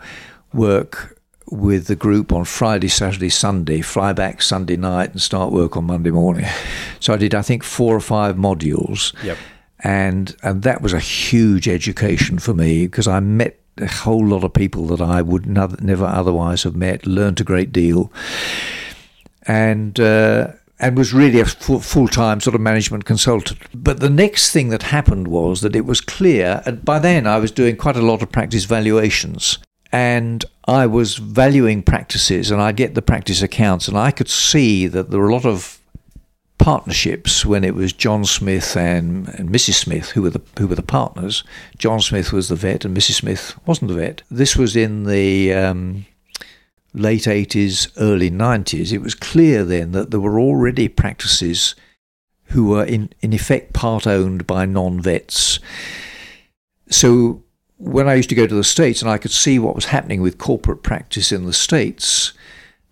[0.54, 1.18] work
[1.50, 5.86] with the group on Friday, Saturday, Sunday, fly back Sunday night and start work on
[5.86, 6.46] Monday morning.
[7.00, 9.14] So I did, I think, four or five modules.
[9.24, 9.38] Yep.
[9.80, 14.44] And, and that was a huge education for me because I met a whole lot
[14.44, 18.12] of people that I would never otherwise have met, learned a great deal.
[19.44, 23.60] And, uh, and was really a full time sort of management consultant.
[23.74, 27.38] But the next thing that happened was that it was clear, and by then I
[27.38, 29.58] was doing quite a lot of practice valuations
[29.92, 34.88] and I was valuing practices, and I get the practice accounts, and I could see
[34.88, 35.77] that there were a lot of
[36.58, 39.76] partnerships when it was John Smith and, and Mrs.
[39.76, 41.44] Smith who were the who were the partners.
[41.78, 43.14] John Smith was the vet, and Mrs.
[43.14, 44.24] Smith wasn't the vet.
[44.30, 46.06] This was in the um,
[46.94, 48.92] late eighties, early nineties.
[48.92, 51.76] It was clear then that there were already practices
[52.46, 55.60] who were in in effect part owned by non vets.
[56.90, 57.44] So
[57.78, 60.22] when I used to go to the States and I could see what was happening
[60.22, 62.34] with corporate practice in the States,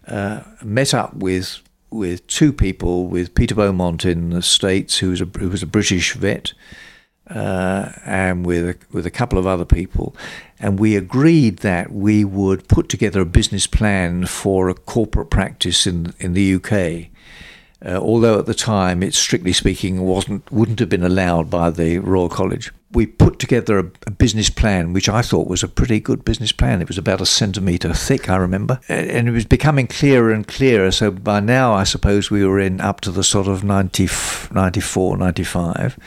[0.07, 5.21] uh, met up with with two people, with Peter Beaumont in the States, who was
[5.21, 6.53] a, who was a British vet,
[7.29, 10.15] uh, and with a, with a couple of other people,
[10.59, 15.87] and we agreed that we would put together a business plan for a corporate practice
[15.87, 17.09] in in the UK.
[17.83, 21.99] Uh, although at the time, it strictly speaking wasn't wouldn't have been allowed by the
[21.99, 25.99] Royal College we put together a, a, business plan, which I thought was a pretty
[25.99, 26.81] good business plan.
[26.81, 28.79] It was about a centimetre thick, I remember.
[28.87, 30.89] And it was becoming clearer and clearer.
[30.91, 34.07] So by now, I suppose we were in up to the sort of 90,
[34.51, 35.99] 94, 95.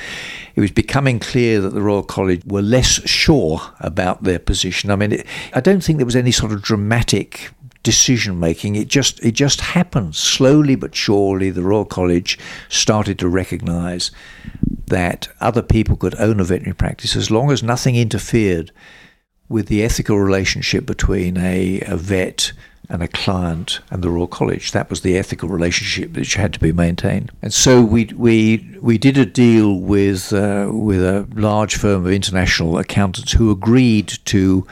[0.56, 4.90] It was becoming clear that the Royal College were less sure about their position.
[4.90, 7.50] I mean, it, I don't think there was any sort of dramatic
[7.88, 8.76] decision making.
[8.76, 11.48] It just it just happened slowly but surely.
[11.48, 14.10] The Royal College started to recognise
[14.88, 18.72] that other people could own a veterinary practice as long as nothing interfered
[19.48, 22.52] with the ethical relationship between a, a vet
[22.90, 24.72] and a client and the Royal College.
[24.72, 27.30] That was the ethical relationship which had to be maintained.
[27.40, 32.12] And so we we we did a deal with uh, with a large firm of
[32.12, 34.66] international accountants who agreed to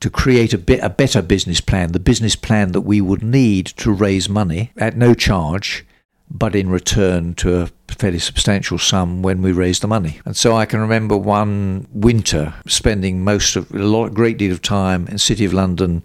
[0.00, 3.66] to create a bit a better business plan, the business plan that we would need
[3.66, 5.84] to raise money at no charge
[6.30, 10.20] but in return to a fairly substantial sum when we raised the money.
[10.24, 14.62] And so I can remember one winter spending most of a lot, great deal of
[14.62, 16.02] time in City of London,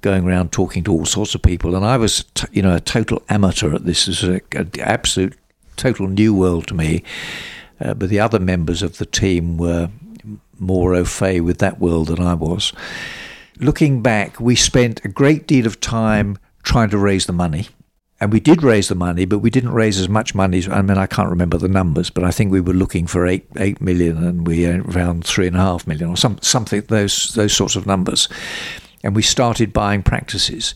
[0.00, 1.74] going around talking to all sorts of people.
[1.74, 4.08] And I was, t- you know, a total amateur at this.
[4.08, 5.34] It was an absolute,
[5.76, 7.02] total new world to me.
[7.78, 9.90] Uh, but the other members of the team were
[10.58, 12.72] more au fait with that world than I was.
[13.58, 17.68] Looking back, we spent a great deal of time trying to raise the money
[18.18, 20.58] and we did raise the money, but we didn't raise as much money.
[20.58, 23.26] As, I mean, I can't remember the numbers, but I think we were looking for
[23.26, 27.34] eight eight million, and we around three and a half million, or some something those
[27.34, 28.28] those sorts of numbers.
[29.04, 30.74] And we started buying practices.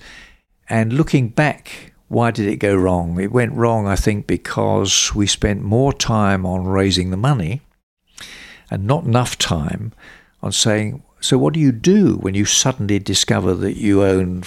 [0.69, 3.19] And looking back, why did it go wrong?
[3.19, 7.63] It went wrong, I think, because we spent more time on raising the money,
[8.71, 9.93] and not enough time
[10.43, 11.03] on saying.
[11.21, 14.43] So, what do you do when you suddenly discover that you own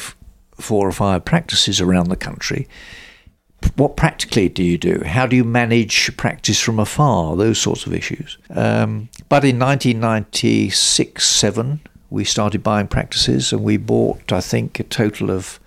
[0.60, 2.68] four or five practices around the country.
[3.76, 5.04] What practically do you do?
[5.06, 7.36] How do you manage practice from afar?
[7.36, 8.38] Those sorts of issues.
[8.50, 14.84] Um, but in 1996 7, we started buying practices and we bought, I think, a
[14.84, 15.60] total of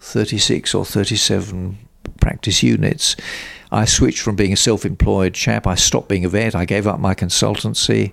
[0.00, 1.78] 36 or 37
[2.20, 3.14] practice units.
[3.70, 6.86] I switched from being a self employed chap, I stopped being a vet, I gave
[6.86, 8.12] up my consultancy.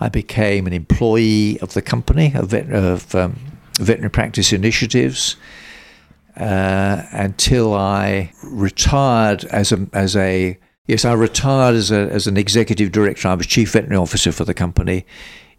[0.00, 3.38] I became an employee of the company, of, of um,
[3.78, 5.36] veterinary practice initiatives
[6.36, 12.36] uh, until I retired as a as a yes I retired as a as an
[12.36, 13.28] executive director.
[13.28, 15.04] I was chief veterinary officer for the company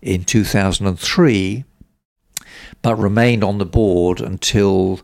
[0.02, 1.66] in 2003,
[2.82, 5.02] but remained on the board until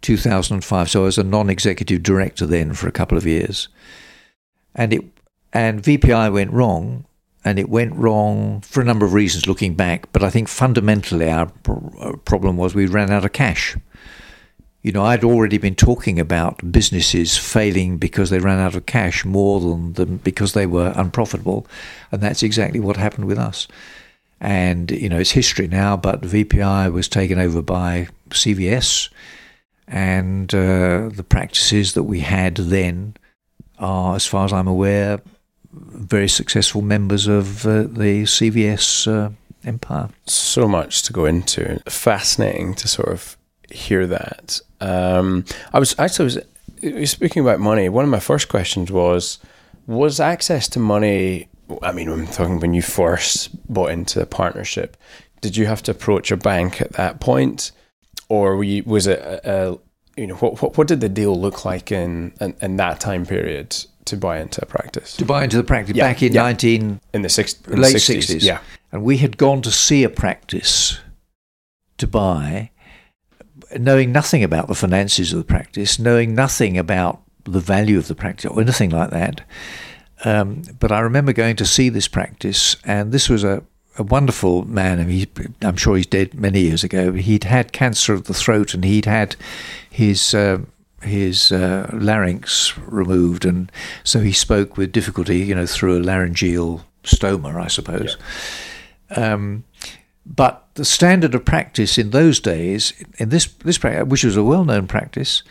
[0.00, 0.90] 2005.
[0.90, 3.68] So I was a non-executive director then for a couple of years,
[4.74, 5.04] and it
[5.52, 7.04] and VPI went wrong
[7.44, 10.10] and it went wrong for a number of reasons looking back.
[10.12, 13.76] But I think fundamentally our pr- problem was we ran out of cash.
[14.82, 19.24] You know, I'd already been talking about businesses failing because they ran out of cash
[19.24, 21.66] more than, than because they were unprofitable,
[22.10, 23.68] and that's exactly what happened with us.
[24.40, 29.08] And you know, it's history now, but VPI was taken over by CVS,
[29.86, 33.14] and uh, the practices that we had then
[33.78, 35.20] are, as far as I'm aware,
[35.72, 39.30] very successful members of uh, the CVS uh,
[39.64, 40.08] empire.
[40.26, 41.80] So much to go into.
[41.88, 43.36] Fascinating to sort of
[43.70, 44.60] hear that.
[44.80, 46.42] Um, I was actually
[46.82, 47.88] was speaking about money.
[47.88, 49.38] One of my first questions was:
[49.86, 51.48] Was access to money?
[51.82, 54.96] I mean, I'm talking when you first bought into the partnership.
[55.40, 57.72] Did you have to approach a bank at that point,
[58.28, 59.78] or was it a, a
[60.16, 63.24] you know what, what, what did the deal look like in, in, in that time
[63.24, 65.16] period to buy into a practice?
[65.16, 66.42] To buy into the practice yeah, back in yeah.
[66.42, 68.60] nineteen in the six, in late sixties, yeah.
[68.90, 70.98] And we had gone to see a practice
[71.98, 72.70] to buy,
[73.78, 78.14] knowing nothing about the finances of the practice, knowing nothing about the value of the
[78.14, 79.40] practice or anything like that.
[80.24, 83.62] Um, but I remember going to see this practice, and this was a
[83.98, 85.00] a wonderful man.
[85.00, 85.26] I mean,
[85.60, 87.12] I'm sure he's dead many years ago.
[87.12, 89.36] He'd had cancer of the throat, and he'd had
[89.90, 90.60] his uh,
[91.02, 93.70] his uh, larynx removed, and
[94.04, 98.16] so he spoke with difficulty, you know, through a laryngeal stoma, I suppose.
[99.10, 99.32] Yeah.
[99.32, 99.64] Um,
[100.24, 104.44] but the standard of practice in those days, in this this practice, which was a
[104.44, 105.42] well-known practice,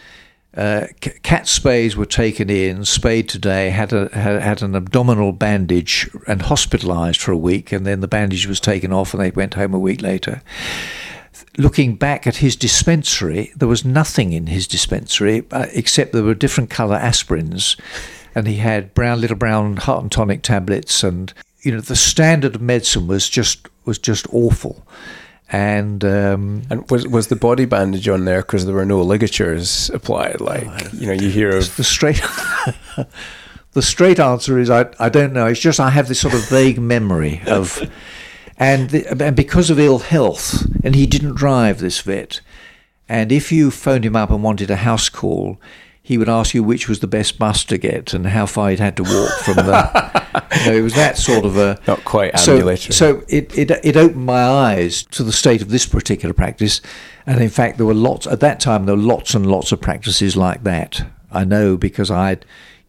[0.55, 0.87] uh,
[1.23, 2.85] cat spays were taken in.
[2.85, 7.85] Spade today had a had, had an abdominal bandage and hospitalised for a week, and
[7.85, 10.41] then the bandage was taken off, and they went home a week later
[11.57, 16.35] looking back at his dispensary, there was nothing in his dispensary uh, except there were
[16.35, 17.79] different colour aspirins,
[18.35, 22.55] and he had brown little brown heart and tonic tablets, and you know the standard
[22.55, 24.85] of medicine was just was just awful.
[25.53, 29.89] And um, and was was the body bandage on there because there were no ligatures
[29.89, 30.39] applied?
[30.39, 32.21] Like uh, you know, you hear of the straight.
[33.73, 35.47] the straight answer is I I don't know.
[35.47, 37.81] It's just I have this sort of vague memory of
[38.61, 42.41] and, the, and because of ill health, and he didn't drive this vet.
[43.09, 45.59] And if you phoned him up and wanted a house call,
[46.01, 48.79] he would ask you which was the best bus to get and how far he'd
[48.79, 50.43] had to walk from the.
[50.59, 52.93] you know, it was that sort of a not quite ambulatory.
[52.93, 56.81] So, so it, it it opened my eyes to the state of this particular practice,
[57.25, 58.85] and in fact, there were lots at that time.
[58.85, 61.09] There were lots and lots of practices like that.
[61.31, 62.37] I know because I,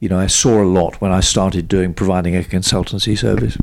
[0.01, 3.57] you know, I saw a lot when I started doing providing a consultancy service.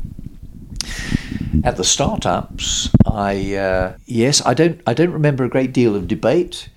[1.62, 6.08] At the startups, I uh, yes, I don't I don't remember a great deal of
[6.08, 6.68] debate.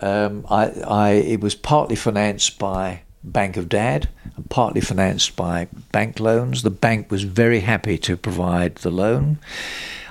[0.00, 5.68] Um, I, I it was partly financed by Bank of Dad and partly financed by
[5.90, 6.62] bank loans.
[6.62, 9.38] The bank was very happy to provide the loan.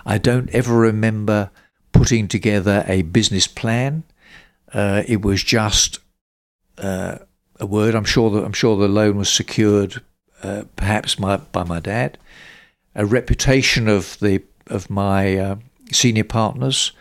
[0.06, 1.52] I don't ever remember
[1.92, 4.04] putting together a business plan.
[4.74, 6.00] Uh, it was just
[6.80, 7.20] uh,
[7.60, 7.96] a word.
[7.96, 10.02] I'm sure that I'm sure the loan was secured,
[10.42, 12.18] uh, perhaps my, by my dad
[12.96, 15.56] a reputation of the of my uh,
[15.92, 16.92] senior partners,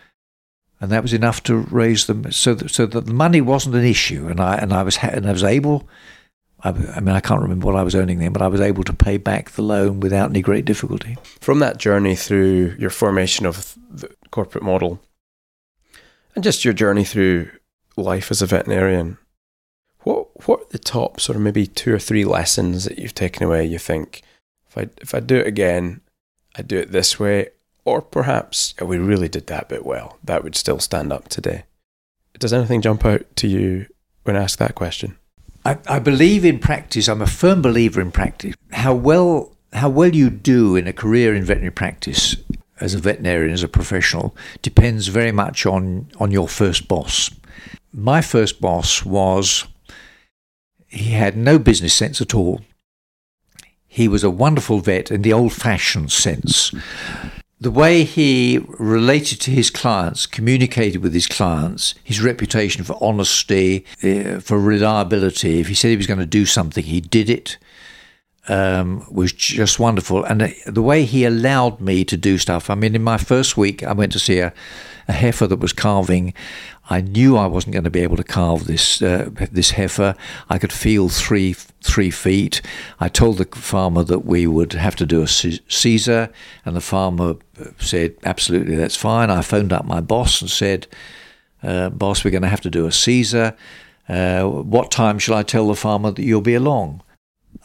[0.80, 3.84] and that was enough to raise them so that, so that the money wasn't an
[3.84, 5.88] issue, and I and I was and I was able.
[6.62, 8.84] I, I mean, I can't remember what I was earning then, but I was able
[8.84, 11.16] to pay back the loan without any great difficulty.
[11.40, 15.00] From that journey through your formation of the corporate model,
[16.34, 17.50] and just your journey through
[17.96, 19.18] life as a veterinarian,
[20.00, 23.46] what what are the top sort of maybe two or three lessons that you've taken
[23.46, 23.64] away?
[23.64, 24.22] You think
[24.74, 26.00] if I if I do it again,
[26.56, 27.48] I do it this way,
[27.84, 30.18] or perhaps we really did that bit well.
[30.24, 31.64] That would still stand up today.
[32.38, 33.86] Does anything jump out to you
[34.24, 35.16] when asked that question?
[35.64, 37.08] I, I believe in practice.
[37.08, 38.54] I'm a firm believer in practice.
[38.72, 42.36] How well how well you do in a career in veterinary practice
[42.80, 47.30] as a veterinarian, as a professional, depends very much on on your first boss.
[47.92, 49.66] My first boss was
[50.88, 52.60] he had no business sense at all.
[53.94, 56.74] He was a wonderful vet in the old fashioned sense.
[57.60, 63.86] The way he related to his clients, communicated with his clients, his reputation for honesty,
[64.02, 65.60] uh, for reliability.
[65.60, 67.56] If he said he was going to do something, he did it.
[68.48, 70.24] Um, was just wonderful.
[70.24, 72.70] And the way he allowed me to do stuff.
[72.70, 74.52] I mean, in my first week, I went to see a,
[75.06, 76.34] a heifer that was calving.
[76.90, 80.14] I knew I wasn't going to be able to calve this uh, this heifer.
[80.50, 82.60] I could feel three three feet.
[83.00, 86.30] I told the farmer that we would have to do a Caesar,
[86.64, 90.86] and the farmer uh, said, "Absolutely, that's fine." I phoned up my boss and said,
[91.62, 93.56] uh, "Boss, we're going to have to do a Caesar.
[94.06, 97.02] Uh, what time shall I tell the farmer that you'll be along?"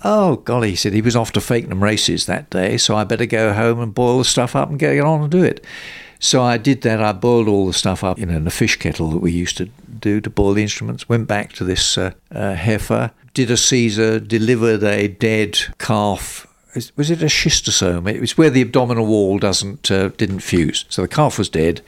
[0.04, 3.26] Oh, golly, he said he was off to Fakenham races that day, so I better
[3.26, 5.66] go home and boil the stuff up and get on and do it.
[6.20, 7.02] So I did that.
[7.02, 9.66] I boiled all the stuff up in a fish kettle that we used to
[10.00, 11.08] do to boil the instruments.
[11.08, 16.46] Went back to this uh, uh, heifer, did a Caesar, delivered a dead calf.
[16.96, 18.14] Was it a schistosomus?
[18.14, 20.86] It was where the abdominal wall doesn't uh, didn't fuse.
[20.90, 21.82] So the calf was dead.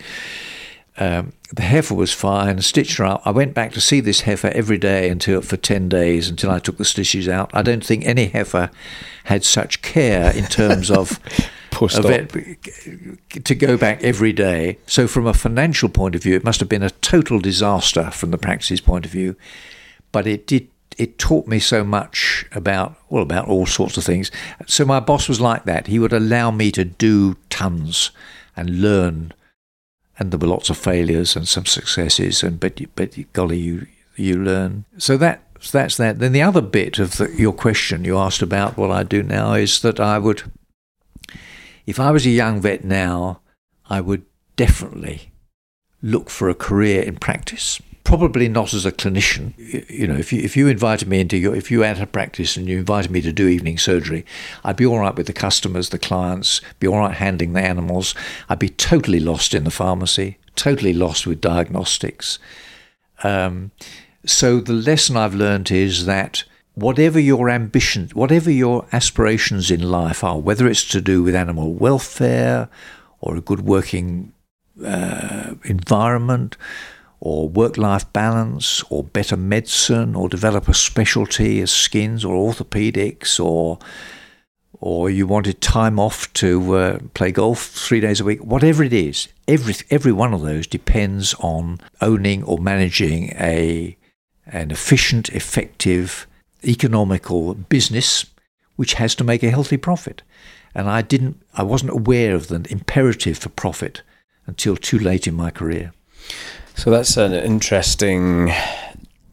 [1.01, 3.23] Um, the heifer was fine, stitched her up.
[3.25, 6.59] I went back to see this heifer every day until for 10 days until I
[6.59, 7.49] took the stitches out.
[7.55, 8.69] I don't think any heifer
[9.23, 11.19] had such care in terms of
[13.43, 14.77] to go back every day.
[14.85, 18.29] So, from a financial point of view, it must have been a total disaster from
[18.29, 19.35] the practice's point of view.
[20.11, 20.67] But it did.
[20.99, 24.29] It taught me so much about well about all sorts of things.
[24.67, 25.87] So my boss was like that.
[25.87, 28.11] He would allow me to do tons
[28.55, 29.33] and learn,
[30.21, 32.43] and there were lots of failures and some successes.
[32.43, 34.85] And but but golly, you you learn.
[34.97, 36.19] So that that's that.
[36.19, 39.53] Then the other bit of the, your question you asked about what I do now
[39.53, 40.43] is that I would
[41.87, 43.41] if I was a young vet now,
[43.89, 44.23] I would
[44.55, 45.31] definitely
[46.03, 47.81] look for a career in practice.
[48.03, 49.53] Probably not as a clinician.
[49.89, 52.57] You know, if you if you invited me into your if you had a practice
[52.57, 54.25] and you invited me to do evening surgery,
[54.63, 58.15] I'd be all right with the customers, the clients, be all right handling the animals.
[58.49, 62.39] I'd be totally lost in the pharmacy, totally lost with diagnostics.
[63.23, 63.71] Um,
[64.25, 66.43] so the lesson I've learned is that
[66.73, 71.73] whatever your ambitions, whatever your aspirations in life are, whether it's to do with animal
[71.73, 72.69] welfare
[73.19, 74.33] or a good working
[74.85, 76.57] uh, environment
[77.21, 83.39] or work life balance or better medicine or develop a specialty as skins or orthopedics
[83.39, 83.77] or
[84.81, 88.91] or you wanted time off to uh, play golf three days a week, whatever it
[88.91, 93.95] is, every every one of those depends on owning or managing a
[94.47, 96.25] an efficient, effective,
[96.65, 98.25] economical business
[98.75, 100.23] which has to make a healthy profit.
[100.73, 104.01] And I didn't I wasn't aware of the imperative for profit
[104.47, 105.93] until too late in my career.
[106.75, 108.51] So that's an interesting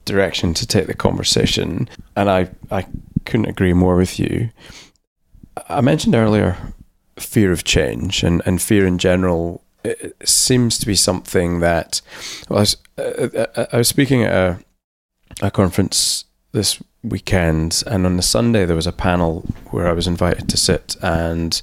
[0.04, 1.88] direction to take the conversation.
[2.16, 2.86] And I, I
[3.24, 4.50] couldn't agree more with you.
[5.68, 6.56] I mentioned earlier
[7.16, 12.00] fear of change and, and fear in general it seems to be something that
[12.48, 14.58] well, I, was, uh, uh I was speaking at a,
[15.40, 20.06] a conference this weekend, and on the Sunday there was a panel where I was
[20.06, 21.60] invited to sit, and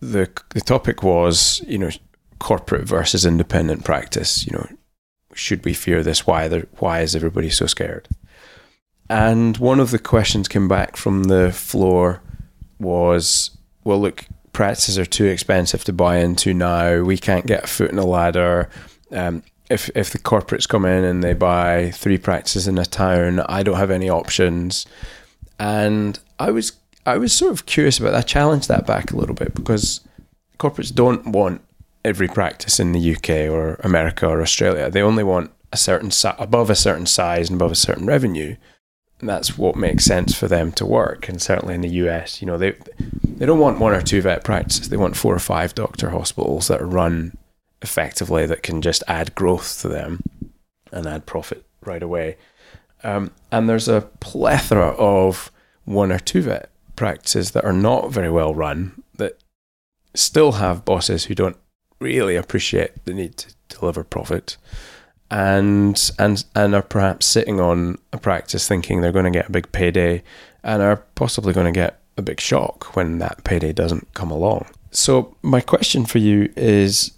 [0.00, 1.90] the the topic was you know
[2.38, 4.46] corporate versus independent practice.
[4.46, 4.68] You know,
[5.34, 6.26] should we fear this?
[6.26, 8.08] Why there, Why is everybody so scared?
[9.08, 12.22] And one of the questions came back from the floor
[12.78, 13.50] was,
[13.84, 17.02] well, look, practices are too expensive to buy into now.
[17.02, 18.70] We can't get a foot in the ladder.
[19.10, 23.40] Um, if if the corporates come in and they buy three practices in a town,
[23.40, 24.86] I don't have any options.
[25.58, 26.72] And I was
[27.06, 28.18] I was sort of curious about that.
[28.18, 30.00] I challenged that back a little bit because
[30.58, 31.62] corporates don't want
[32.04, 34.90] every practice in the UK or America or Australia.
[34.90, 38.56] They only want a certain si- above a certain size and above a certain revenue.
[39.20, 41.28] And that's what makes sense for them to work.
[41.28, 42.74] And certainly in the US, you know, they
[43.24, 44.88] they don't want one or two vet practices.
[44.88, 47.36] They want four or five doctor hospitals that are run
[47.80, 50.22] effectively that can just add growth to them
[50.90, 52.36] and add profit right away.
[53.04, 55.50] Um, and there's a plethora of
[55.84, 59.38] one or two vet practices that are not very well run that
[60.14, 61.56] still have bosses who don't
[62.02, 64.56] really appreciate the need to deliver profit
[65.32, 69.52] and and and are perhaps sitting on a practice thinking they're going to get a
[69.52, 70.22] big payday
[70.62, 74.66] and are possibly going to get a big shock when that payday doesn't come along.
[74.90, 77.12] So my question for you is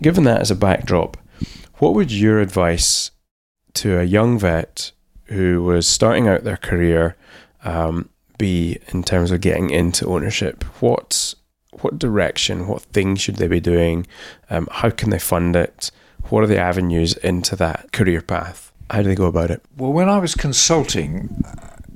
[0.00, 1.18] given that as a backdrop,
[1.74, 3.10] what would your advice
[3.74, 4.92] to a young vet
[5.24, 7.16] who was starting out their career
[7.64, 8.08] um,
[8.38, 10.64] be in terms of getting into ownership?
[10.80, 11.34] What
[11.82, 14.06] what direction, what things should they be doing?
[14.50, 15.90] Um, how can they fund it?
[16.28, 18.72] What are the avenues into that career path?
[18.90, 19.62] How do they go about it?
[19.76, 21.44] Well, when I was consulting,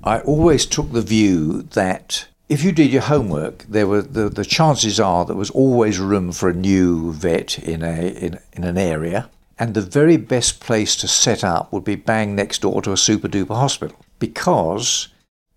[0.05, 4.45] I always took the view that if you did your homework, there were the, the
[4.45, 8.77] chances are there was always room for a new vet in a in, in an
[8.77, 12.93] area, and the very best place to set up would be bang next door to
[12.93, 15.09] a super duper hospital because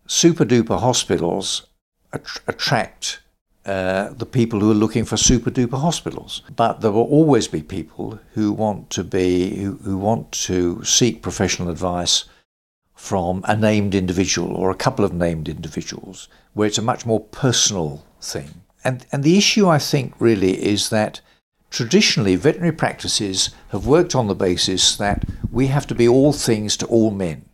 [0.08, 1.68] super duper hospitals
[2.14, 3.20] att- attract
[3.66, 6.44] uh, the people who are looking for super duper hospitals.
[6.56, 11.22] But there will always be people who want to be who, who want to seek
[11.22, 12.26] professional advice
[12.94, 17.20] from a named individual or a couple of named individuals where it's a much more
[17.20, 18.62] personal thing.
[18.84, 21.22] And, and the issue, I think, really is that
[21.72, 26.78] traditionally veterinary practices have worked on the basis that we have to be all things
[26.78, 27.46] to all men.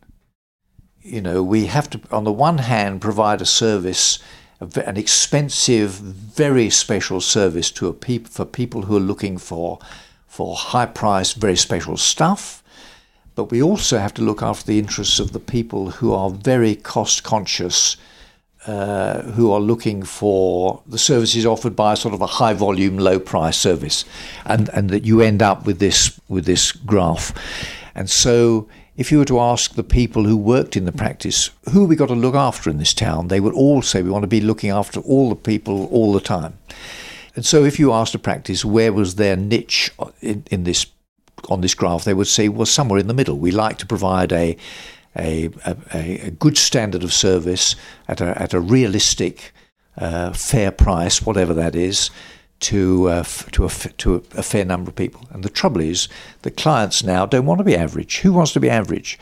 [1.02, 4.18] you know, we have to, on the one hand, provide a service,
[4.76, 9.78] an expensive, very special service to a peop- for people who are looking for
[10.26, 12.62] for high priced, very special stuff.
[13.34, 16.74] But we also have to look after the interests of the people who are very
[16.74, 17.98] cost conscious,
[18.66, 22.96] uh, who are looking for the services offered by a sort of a high volume,
[22.96, 24.06] low price service,
[24.46, 27.34] and and that you end up with this with this graph,
[27.94, 28.68] and so
[29.02, 32.06] if you were to ask the people who worked in the practice, who we got
[32.06, 34.70] to look after in this town, they would all say we want to be looking
[34.70, 36.56] after all the people all the time.
[37.34, 39.90] And so if you asked a practice where was their niche
[40.20, 40.86] in, in this
[41.48, 43.36] on this graph, they would say, well, somewhere in the middle.
[43.36, 44.56] We like to provide a
[45.18, 47.74] a, a, a good standard of service
[48.06, 49.52] at a, at a realistic,
[49.98, 52.10] uh, fair price, whatever that is,
[52.62, 55.26] to uh, f- to a f- to a, fair number of people.
[55.30, 56.08] And the trouble is,
[56.42, 58.20] the clients now don't want to be average.
[58.20, 59.18] Who wants to be average?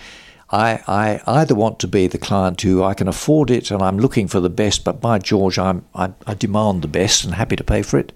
[0.53, 3.99] I, I either want to be the client who I can afford it and I'm
[3.99, 7.55] looking for the best, but by George, I'm, I, I demand the best and happy
[7.57, 8.12] to pay for it,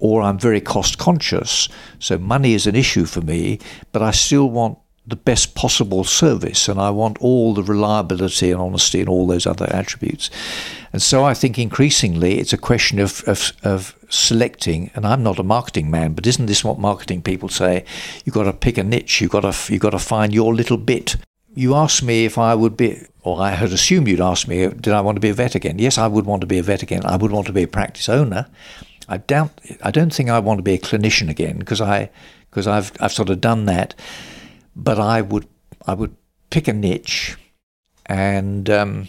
[0.00, 1.68] or I'm very cost conscious,
[2.00, 3.60] so money is an issue for me,
[3.92, 8.60] but I still want the best possible service and I want all the reliability and
[8.60, 10.30] honesty and all those other attributes.
[10.92, 15.38] And so I think increasingly it's a question of, of, of selecting, and I'm not
[15.38, 17.84] a marketing man, but isn't this what marketing people say?
[18.24, 20.76] You've got to pick a niche, you've got to, you've got to find your little
[20.76, 21.16] bit.
[21.54, 24.92] You asked me if I would be, or I had assumed you'd ask me, did
[24.92, 25.78] I want to be a vet again?
[25.78, 27.04] Yes, I would want to be a vet again.
[27.04, 28.46] I would want to be a practice owner.
[29.08, 32.10] I doubt, I don't think I want to be a clinician again because I,
[32.50, 33.94] because I've, I've sort of done that
[34.74, 35.46] but I would
[35.86, 36.16] I would
[36.50, 37.36] pick a niche,
[38.06, 39.08] and um,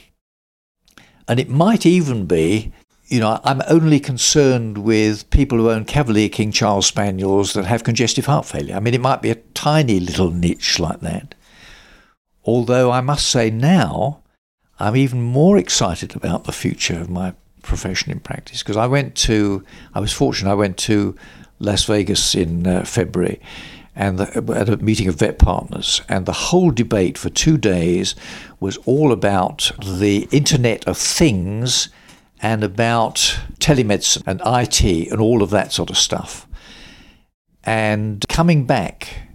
[1.28, 2.72] and it might even be,
[3.08, 7.84] you know, I'm only concerned with people who own Cavalier King Charles Spaniels that have
[7.84, 8.76] congestive heart failure.
[8.76, 11.36] I mean, it might be a tiny little niche like that.
[12.44, 14.24] Although I must say now,
[14.80, 19.16] I'm even more excited about the future of my profession in practice because I went
[19.16, 21.16] to, I was fortunate, I went to
[21.60, 23.40] Las Vegas in uh, February
[23.96, 28.16] and the, at a meeting of vet partners, and the whole debate for two days
[28.60, 31.90] was all about the Internet of Things
[32.42, 36.48] and about telemedicine and IT and all of that sort of stuff.
[37.64, 39.28] And coming back,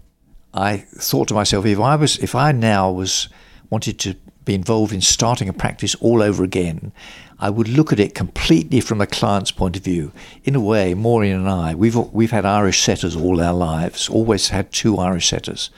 [0.53, 3.29] I thought to myself, if I was, if I now was
[3.71, 4.17] wanted to
[4.47, 6.93] be involved in starting a practice all over again,
[7.39, 10.13] I would look at it completely from the client's point of view.
[10.45, 14.09] In a way, Maureen and I, we've we've had Irish setters all our lives.
[14.09, 15.69] Always had two Irish setters,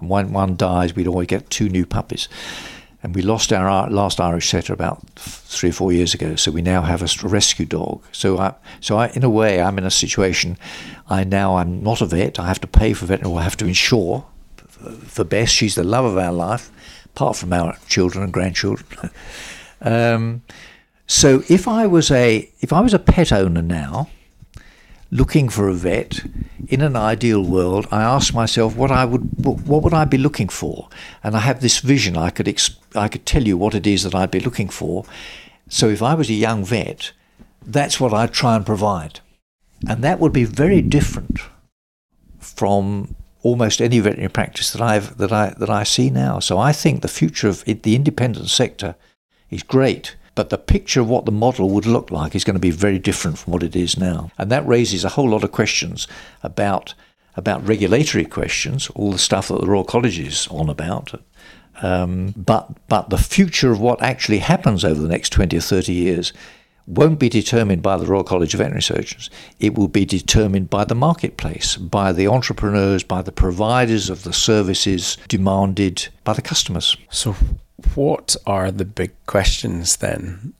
[0.00, 2.28] and when one dies, we'd always get two new puppies.
[3.04, 6.62] And we lost our last Irish setter about three or four years ago, so we
[6.62, 8.00] now have a rescue dog.
[8.12, 10.56] So, I, so I, in a way, I'm in a situation.
[11.10, 12.38] I now I'm not a vet.
[12.38, 14.24] I have to pay for vet, or I have to insure
[15.06, 15.50] for Bess.
[15.50, 16.70] She's the love of our life,
[17.14, 19.10] apart from our children and grandchildren.
[19.80, 20.42] um,
[21.06, 24.08] so if I was a if I was a pet owner now,
[25.10, 26.24] looking for a vet
[26.68, 30.48] in an ideal world, I ask myself what I would what would I be looking
[30.48, 30.88] for,
[31.22, 32.16] and I have this vision.
[32.16, 32.48] I could
[32.94, 35.04] I could tell you what it is that I'd be looking for.
[35.68, 37.12] So if I was a young vet,
[37.64, 39.20] that's what I'd try and provide,
[39.86, 41.40] and that would be very different
[42.38, 46.38] from almost any veterinary practice that I've that I that I see now.
[46.38, 48.94] So I think the future of the independent sector
[49.50, 52.60] is great but the picture of what the model would look like is going to
[52.60, 54.30] be very different from what it is now.
[54.38, 56.08] And that raises a whole lot of questions
[56.42, 56.94] about,
[57.36, 61.20] about regulatory questions, all the stuff that the Royal College is on about.
[61.82, 65.92] Um, but, but the future of what actually happens over the next 20 or 30
[65.92, 66.32] years
[66.86, 69.30] won't be determined by the Royal College of Veterinary Surgeons.
[69.60, 74.32] It will be determined by the marketplace, by the entrepreneurs, by the providers of the
[74.32, 76.96] services demanded by the customers.
[77.10, 77.36] So,
[77.94, 80.54] what are the big questions then?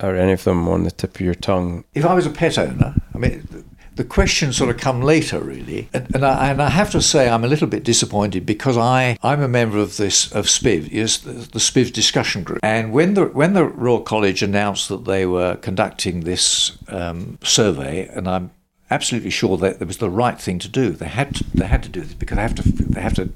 [0.00, 1.84] Are any of them on the tip of your tongue?
[1.94, 3.48] If I was a pet owner, I mean,
[3.96, 5.88] the questions sort of come later, really.
[5.92, 9.18] And, and, I, and I have to say, I'm a little bit disappointed because I,
[9.22, 12.60] I'm a member of this of SPIV, yes, the, the SPIV discussion group.
[12.62, 18.06] And when the when the Royal College announced that they were conducting this um, survey,
[18.08, 18.50] and I'm
[18.90, 20.90] absolutely sure that it was the right thing to do.
[20.90, 23.30] They had to, they had to do this because they have to they have to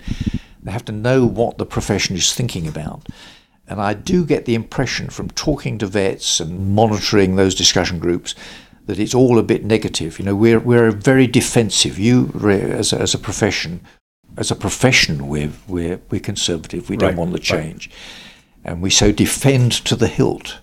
[0.63, 3.09] they have to know what the profession is thinking about.
[3.67, 8.35] And I do get the impression from talking to vets and monitoring those discussion groups
[8.91, 10.19] that it's all a bit negative.
[10.19, 11.97] You know, we're, we're very defensive.
[11.97, 13.81] You, as a, as a profession,
[14.37, 16.91] as a profession, we're, we're, we're conservative.
[16.91, 17.89] We don't right, want the change.
[17.89, 18.73] Right.
[18.73, 20.59] And we so defend to the hilt.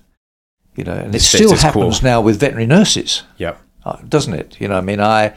[0.76, 3.24] You know, and it still happens now with veterinary nurses.
[3.38, 3.62] Yep.
[3.86, 4.60] Uh, doesn't it?
[4.60, 5.34] You know, I mean, I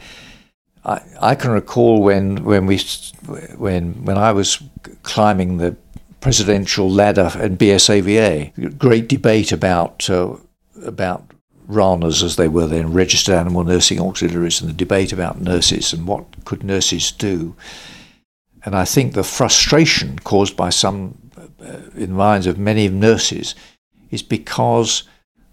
[0.83, 2.77] I, I can recall when when we
[3.57, 4.61] when when I was
[5.03, 5.75] climbing the
[6.19, 8.77] presidential ladder and BSAVA.
[8.77, 10.35] Great debate about uh,
[10.85, 11.23] about
[11.67, 16.07] RANAs as they were then, registered animal nursing auxiliaries, and the debate about nurses and
[16.07, 17.55] what could nurses do.
[18.63, 23.55] And I think the frustration caused by some, uh, in the minds of many nurses,
[24.11, 25.03] is because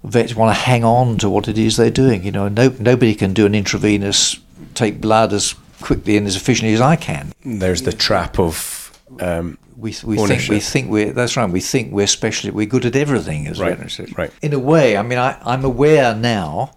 [0.05, 2.23] vets want to hang on to what it is they're doing.
[2.25, 4.39] You know, no, nobody can do an intravenous,
[4.75, 7.33] take blood as quickly and as efficiently as I can.
[7.45, 11.49] There's the trap of um, we, we think we think we're that's right.
[11.49, 13.79] We think we're specially we're good at everything as right,
[14.18, 14.33] Right.
[14.43, 16.72] In a way, I mean, I, I'm aware now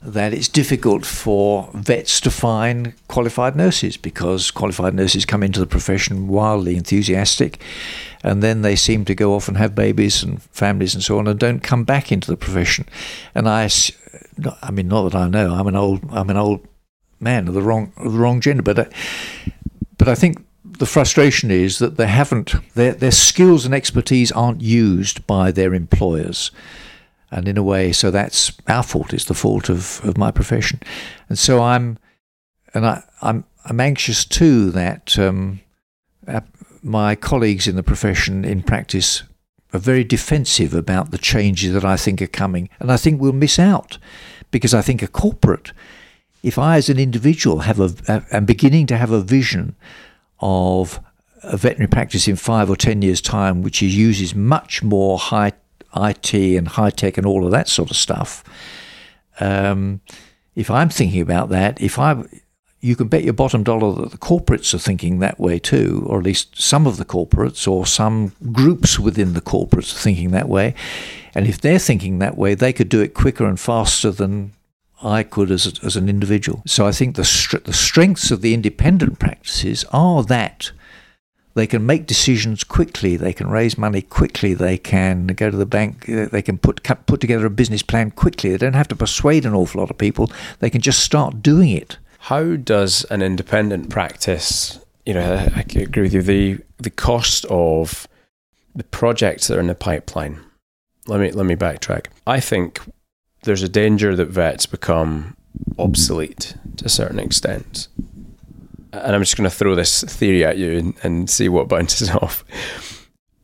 [0.00, 5.66] that it's difficult for vets to find qualified nurses because qualified nurses come into the
[5.66, 7.60] profession wildly enthusiastic
[8.22, 11.26] and then they seem to go off and have babies and families and so on
[11.26, 12.86] and don't come back into the profession.
[13.34, 13.68] And I,
[14.62, 16.64] I mean, not that I know, I'm an old, I'm an old
[17.18, 18.86] man of the wrong, of the wrong gender, but, I,
[19.98, 20.45] but I think
[20.78, 25.74] the frustration is that they haven't, their, their skills and expertise aren't used by their
[25.74, 26.50] employers.
[27.30, 29.12] And in a way, so that's our fault.
[29.12, 30.80] It's the fault of, of my profession.
[31.28, 31.98] And so I'm,
[32.72, 35.60] and I, I'm, I'm anxious too that um,
[36.82, 39.22] my colleagues in the profession in practice
[39.72, 42.68] are very defensive about the changes that I think are coming.
[42.78, 43.98] And I think we'll miss out
[44.50, 45.72] because I think a corporate,
[46.42, 49.74] if I as an individual have a, am beginning to have a vision
[50.40, 51.00] of
[51.42, 55.52] a veterinary practice in five or ten years' time, which uses much more high
[55.96, 58.44] IT and high tech and all of that sort of stuff.
[59.40, 60.00] Um,
[60.54, 62.24] if I'm thinking about that, if I
[62.80, 66.18] you can bet your bottom dollar that the corporates are thinking that way too, or
[66.18, 70.48] at least some of the corporates or some groups within the corporates are thinking that
[70.48, 70.74] way.
[71.34, 74.52] And if they're thinking that way, they could do it quicker and faster than
[75.02, 76.62] I could as, a, as an individual.
[76.66, 80.72] So I think the, the strengths of the independent practices are that
[81.54, 85.64] they can make decisions quickly, they can raise money quickly, they can go to the
[85.64, 88.50] bank, uh, they can put put together a business plan quickly.
[88.50, 90.30] They don't have to persuade an awful lot of people.
[90.60, 91.96] They can just start doing it.
[92.18, 97.46] How does an independent practice, you know, I, I agree with you, the the cost
[97.46, 98.06] of
[98.74, 100.40] the projects that are in the pipeline.
[101.06, 102.08] Let me let me backtrack.
[102.26, 102.80] I think
[103.46, 105.36] there's a danger that vets become
[105.78, 107.88] obsolete to a certain extent.
[108.92, 112.10] And I'm just going to throw this theory at you and, and see what bounces
[112.22, 112.44] off.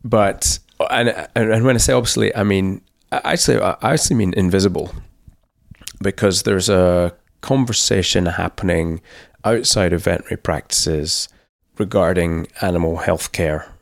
[0.04, 0.58] But
[0.90, 2.82] and and when I say obsolete, I mean
[3.12, 4.92] actually I actually mean invisible,
[6.02, 9.00] because there's a conversation happening
[9.44, 11.28] outside of veterinary practices
[11.78, 13.72] regarding animal health care.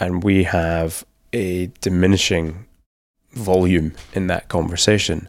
[0.00, 2.66] And we have a diminishing
[3.32, 5.28] volume in that conversation,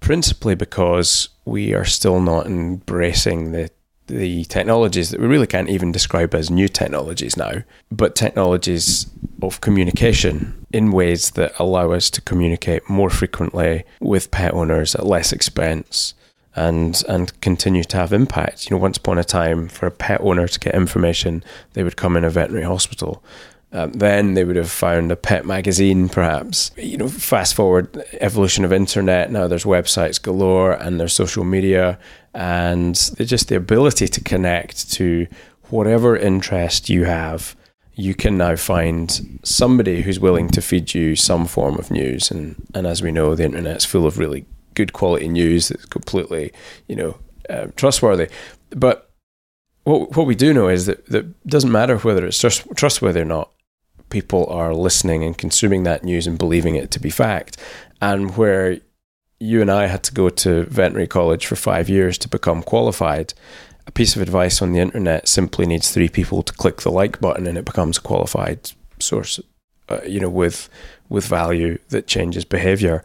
[0.00, 3.70] principally because we are still not embracing the
[4.06, 9.06] the technologies that we really can't even describe as new technologies now, but technologies
[9.42, 15.06] of communication in ways that allow us to communicate more frequently with pet owners at
[15.06, 16.14] less expense
[16.56, 18.68] and and continue to have impact.
[18.68, 21.96] You know, once upon a time, for a pet owner to get information, they would
[21.96, 23.22] come in a veterinary hospital.
[23.74, 26.70] Um, then they would have found a pet magazine, perhaps.
[26.76, 29.32] You know, fast forward evolution of internet.
[29.32, 31.98] Now there's websites galore and there's social media,
[32.32, 35.26] and just the ability to connect to
[35.70, 37.56] whatever interest you have.
[37.96, 42.54] You can now find somebody who's willing to feed you some form of news, and
[42.74, 46.52] and as we know, the internet's full of really good quality news that's completely,
[46.86, 47.18] you know,
[47.50, 48.28] uh, trustworthy.
[48.70, 49.10] But
[49.82, 53.24] what what we do know is that that doesn't matter whether it's trust, trustworthy or
[53.24, 53.50] not.
[54.14, 57.56] People are listening and consuming that news and believing it to be fact.
[58.00, 58.78] And where
[59.40, 63.34] you and I had to go to veterinary college for five years to become qualified,
[63.88, 67.20] a piece of advice on the internet simply needs three people to click the like
[67.20, 69.40] button and it becomes a qualified source,
[69.88, 70.68] uh, you know, with
[71.08, 73.02] with value that changes behavior.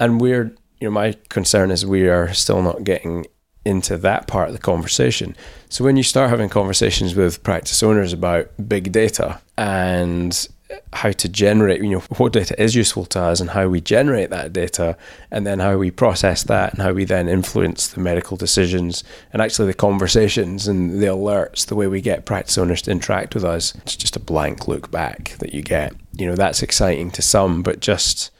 [0.00, 3.26] And we're you know, my concern is we are still not getting
[3.66, 5.36] into that part of the conversation.
[5.68, 10.48] So when you start having conversations with practice owners about big data and
[10.92, 14.30] how to generate, you know, what data is useful to us and how we generate
[14.30, 14.96] that data,
[15.30, 19.40] and then how we process that and how we then influence the medical decisions and
[19.40, 23.44] actually the conversations and the alerts, the way we get practice owners to interact with
[23.44, 23.74] us.
[23.76, 25.94] It's just a blank look back that you get.
[26.12, 28.30] You know, that's exciting to some, but just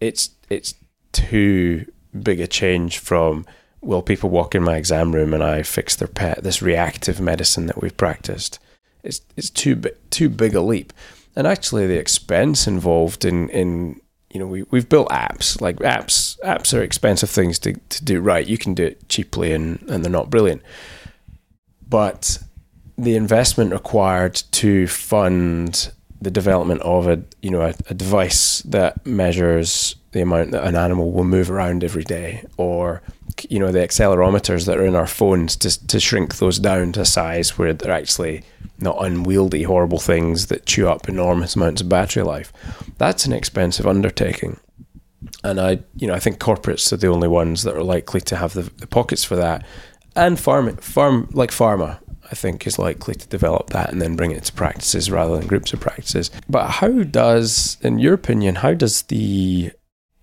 [0.00, 0.74] it's it's
[1.10, 1.90] too
[2.22, 3.44] big a change from
[3.80, 6.42] will people walk in my exam room and I fix their pet?
[6.44, 8.60] This reactive medicine that we've practiced,
[9.02, 9.80] it's it's too
[10.10, 10.92] too big a leap.
[11.34, 14.00] And actually, the expense involved in in
[14.30, 18.20] you know we we've built apps like apps apps are expensive things to to do
[18.20, 18.46] right.
[18.46, 20.62] You can do it cheaply and and they're not brilliant,
[21.88, 22.38] but
[22.98, 29.04] the investment required to fund the development of a you know a, a, device that
[29.04, 33.02] measures the amount that an animal will move around every day, or
[33.48, 37.04] you know the accelerometers that are in our phones to to shrink those down to
[37.04, 38.42] size where they're actually
[38.78, 42.52] not unwieldy, horrible things that chew up enormous amounts of battery life.
[42.98, 44.58] That's an expensive undertaking,
[45.44, 48.36] and I you know I think corporates are the only ones that are likely to
[48.36, 49.64] have the, the pockets for that,
[50.16, 51.98] and farm farm like pharma
[52.32, 55.46] I think is likely to develop that and then bring it to practices rather than
[55.46, 56.30] groups of practices.
[56.48, 59.72] But how does, in your opinion, how does the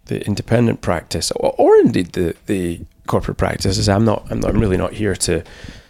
[0.05, 3.89] the independent practice, or, or indeed the the corporate practices?
[3.89, 5.43] I'm not, I'm not, I'm really not here to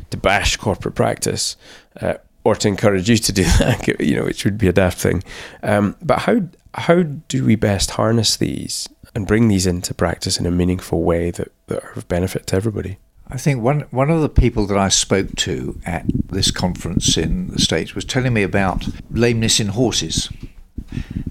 [0.09, 1.55] to bash corporate practice.
[2.01, 2.15] Uh,
[2.45, 5.23] or to encourage you to do that, you know, which would be a daft thing.
[5.61, 6.41] Um, but how
[6.73, 11.31] how do we best harness these and bring these into practice in a meaningful way
[11.31, 12.97] that, that are of benefit to everybody?
[13.27, 17.49] I think one one of the people that I spoke to at this conference in
[17.49, 20.29] the States was telling me about lameness in horses.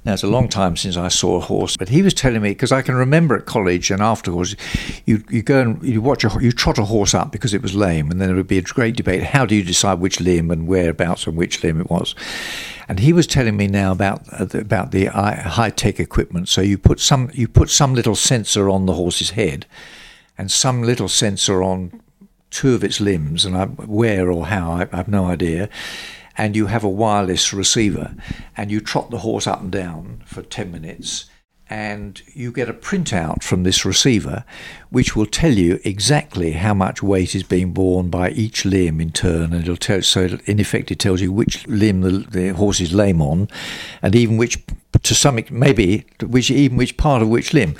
[0.04, 2.50] Now it's a long time since I saw a horse, but he was telling me
[2.50, 4.56] because I can remember at college and afterwards,
[5.04, 7.74] you you go and you watch a you trot a horse up because it was
[7.74, 9.22] lame, and then there would be a great debate.
[9.22, 12.14] How do you decide which limb and whereabouts and which limb it was?
[12.88, 16.48] And he was telling me now about uh, about the high tech equipment.
[16.48, 19.66] So you put some you put some little sensor on the horse's head
[20.38, 22.00] and some little sensor on
[22.50, 25.68] two of its limbs, and I, where or how, I, I have no idea.
[26.38, 28.14] And you have a wireless receiver,
[28.56, 31.28] and you trot the horse up and down for 10 minutes,
[31.70, 34.44] and you get a printout from this receiver
[34.90, 39.10] which will tell you exactly how much weight is being borne by each limb in
[39.10, 42.80] turn and it'll tell so in effect it tells you which limb the, the horse
[42.80, 43.48] is lame on
[44.00, 44.58] and even which
[45.02, 47.74] to some maybe which even which part of which limb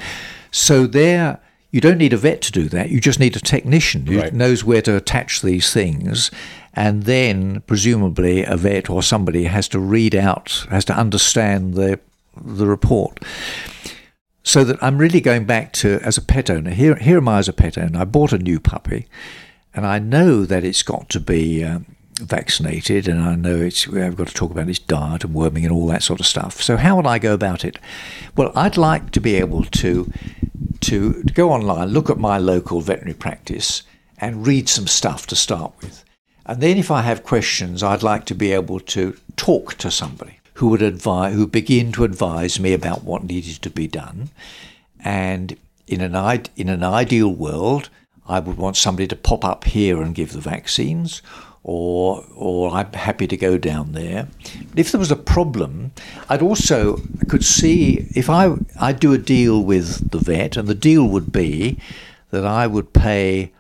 [0.51, 1.41] so there
[1.71, 2.89] you don't need a vet to do that.
[2.89, 4.33] You just need a technician who right.
[4.33, 6.31] knows where to attach these things.
[6.79, 11.99] And then, presumably, a vet or somebody has to read out, has to understand the,
[12.41, 13.19] the report.
[14.45, 16.71] So that I'm really going back to as a pet owner.
[16.71, 17.99] Here, here am I as a pet owner.
[17.99, 19.09] I bought a new puppy,
[19.75, 24.17] and I know that it's got to be um, vaccinated, and I know it's we've
[24.17, 26.63] got to talk about its diet and worming and all that sort of stuff.
[26.63, 27.81] So how would I go about it?
[28.37, 30.13] Well, I'd like to be able to
[30.83, 33.83] to, to go online, look at my local veterinary practice,
[34.19, 36.05] and read some stuff to start with.
[36.49, 40.41] And then, if I have questions, I'd like to be able to talk to somebody
[40.55, 44.31] who would advise, who begin to advise me about what needed to be done.
[45.05, 47.91] And in an in an ideal world,
[48.27, 51.23] I would want somebody to pop up here and give the vaccines,
[51.63, 54.29] or or I'm happy to go down there.
[54.75, 55.93] If there was a problem,
[56.31, 60.75] I'd also could see if I I'd do a deal with the vet, and the
[60.75, 61.79] deal would be
[62.31, 63.53] that I would pay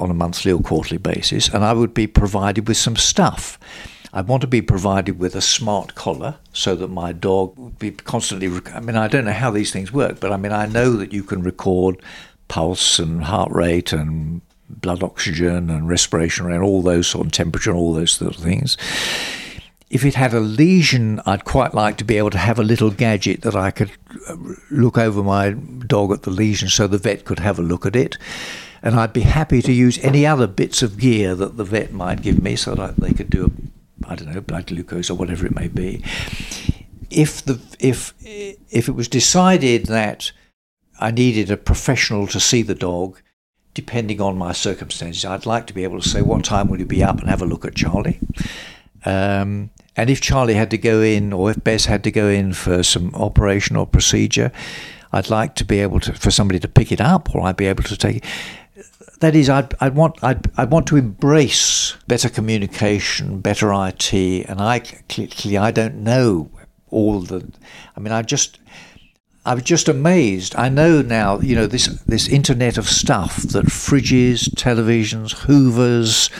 [0.00, 3.58] on a monthly or quarterly basis, and I would be provided with some stuff.
[4.12, 7.92] I want to be provided with a smart collar so that my dog would be
[7.92, 8.48] constantly.
[8.74, 11.12] I mean, I don't know how these things work, but I mean, I know that
[11.12, 12.02] you can record
[12.48, 17.70] pulse and heart rate and blood oxygen and respiration and all those sort of temperature
[17.70, 18.76] and all those sort of things.
[19.90, 22.90] If it had a lesion, I'd quite like to be able to have a little
[22.90, 23.90] gadget that I could
[24.28, 24.36] uh,
[24.70, 27.96] look over my dog at the lesion so the vet could have a look at
[27.96, 28.16] it.
[28.82, 32.22] And I'd be happy to use any other bits of gear that the vet might
[32.22, 35.46] give me so that they could do a, I don't know, blood glucose or whatever
[35.46, 36.02] it may be.
[37.10, 40.32] If the if if it was decided that
[40.98, 43.20] I needed a professional to see the dog,
[43.74, 46.86] depending on my circumstances, I'd like to be able to say, what time will you
[46.86, 48.20] be up and have a look at Charlie?
[49.04, 52.52] Um, and if Charlie had to go in, or if Bess had to go in
[52.52, 54.52] for some operation or procedure,
[55.12, 57.66] I'd like to be able to for somebody to pick it up, or I'd be
[57.66, 58.24] able to take it.
[59.20, 64.60] That is, I'd, I'd want I'd, I'd want to embrace better communication, better IT, and
[64.60, 66.50] I clearly I don't know
[66.88, 67.50] all the.
[67.96, 68.58] I mean, I just
[69.44, 70.54] I was just amazed.
[70.56, 76.30] I know now, you know, this this internet of stuff that fridges, televisions, hoovers,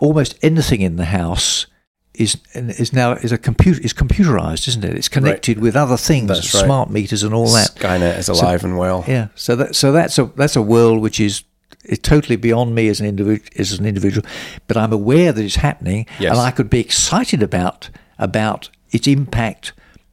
[0.00, 1.66] almost anything in the house
[2.14, 4.94] is is now is a computer is computerized, isn't it?
[4.94, 5.62] It's connected right.
[5.62, 7.74] with other things, that's smart meters and all that.
[7.74, 9.04] Skynet is alive so, and well.
[9.08, 9.28] Yeah.
[9.34, 11.42] So that so that's a that's a world which is
[11.84, 14.26] is totally beyond me as an individual as an individual,
[14.66, 16.32] but I'm aware that it's happening, yes.
[16.32, 19.72] and I could be excited about about its impact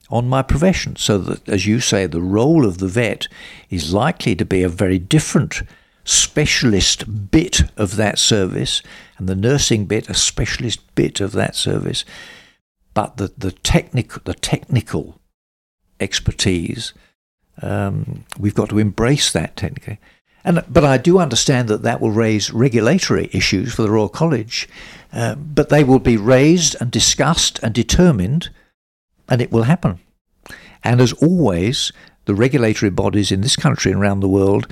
[0.10, 0.96] on my profession.
[0.98, 3.28] So that, as you say, the role of the vet
[3.70, 5.62] is likely to be a very different
[6.04, 8.82] specialist bit of that service,
[9.18, 12.04] and the nursing bit a specialist bit of that service.
[12.94, 15.20] But the the technical the technical
[16.00, 16.94] expertise,
[17.62, 20.00] um, we've got to embrace that technically.
[20.44, 24.68] And, but I do understand that that will raise regulatory issues for the Royal College,
[25.14, 28.50] uh, but they will be raised and discussed and determined
[29.32, 30.00] and it will happen.
[30.84, 31.92] And as always,
[32.26, 34.68] the regulatory bodies in this country and around the world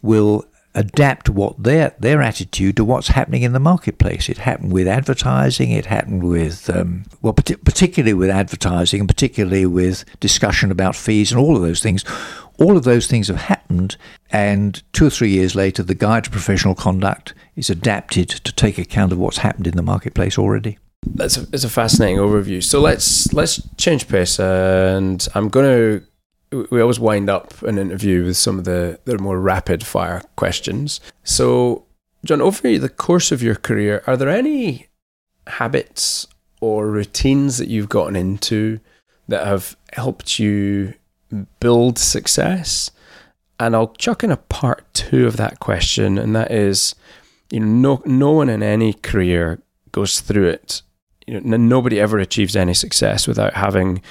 [0.00, 0.44] will
[0.74, 4.28] adapt what their their attitude to what's happening in the marketplace.
[4.28, 5.70] It happened with advertising.
[5.72, 11.40] It happened with um, well, particularly with advertising, and particularly with discussion about fees and
[11.40, 12.04] all of those things.
[12.58, 13.96] All of those things have happened,
[14.30, 18.78] and two or three years later, the Guide to Professional Conduct is adapted to take
[18.78, 20.78] account of what's happened in the marketplace already.
[21.06, 22.62] That's a, a fascinating overview.
[22.62, 26.06] So let's let's change pace, and I'm going to
[26.70, 31.00] we always wind up an interview with some of the, the more rapid fire questions.
[31.24, 31.84] So,
[32.24, 34.86] John, over the course of your career, are there any
[35.46, 36.26] habits
[36.60, 38.80] or routines that you've gotten into
[39.28, 40.94] that have helped you
[41.60, 42.90] build success?
[43.58, 46.94] And I'll chuck in a part two of that question, and that is,
[47.50, 49.60] you know, no, no one in any career
[49.92, 50.82] goes through it.
[51.26, 54.02] You know, nobody ever achieves any success without having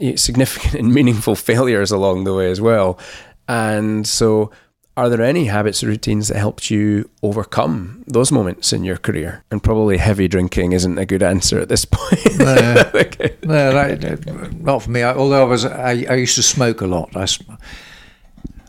[0.00, 2.98] eh, significant and meaningful failures along the way as well.
[3.46, 4.50] And so,
[4.98, 9.44] are there any habits or routines that helped you overcome those moments in your career?
[9.50, 12.20] And probably heavy drinking isn't a good answer at this point.
[12.38, 13.36] no, okay.
[13.44, 15.04] no that, not for me.
[15.04, 17.16] although I was, I, I, used to smoke a lot.
[17.16, 17.26] I,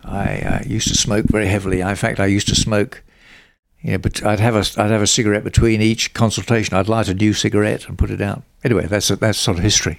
[0.03, 1.81] I, I used to smoke very heavily.
[1.81, 3.03] In fact, I used to smoke
[3.81, 6.75] yeah, but I'd have a I'd have a cigarette between each consultation.
[6.75, 8.43] I'd light a new cigarette and put it out.
[8.63, 9.97] Anyway, that's a, that's sort of history.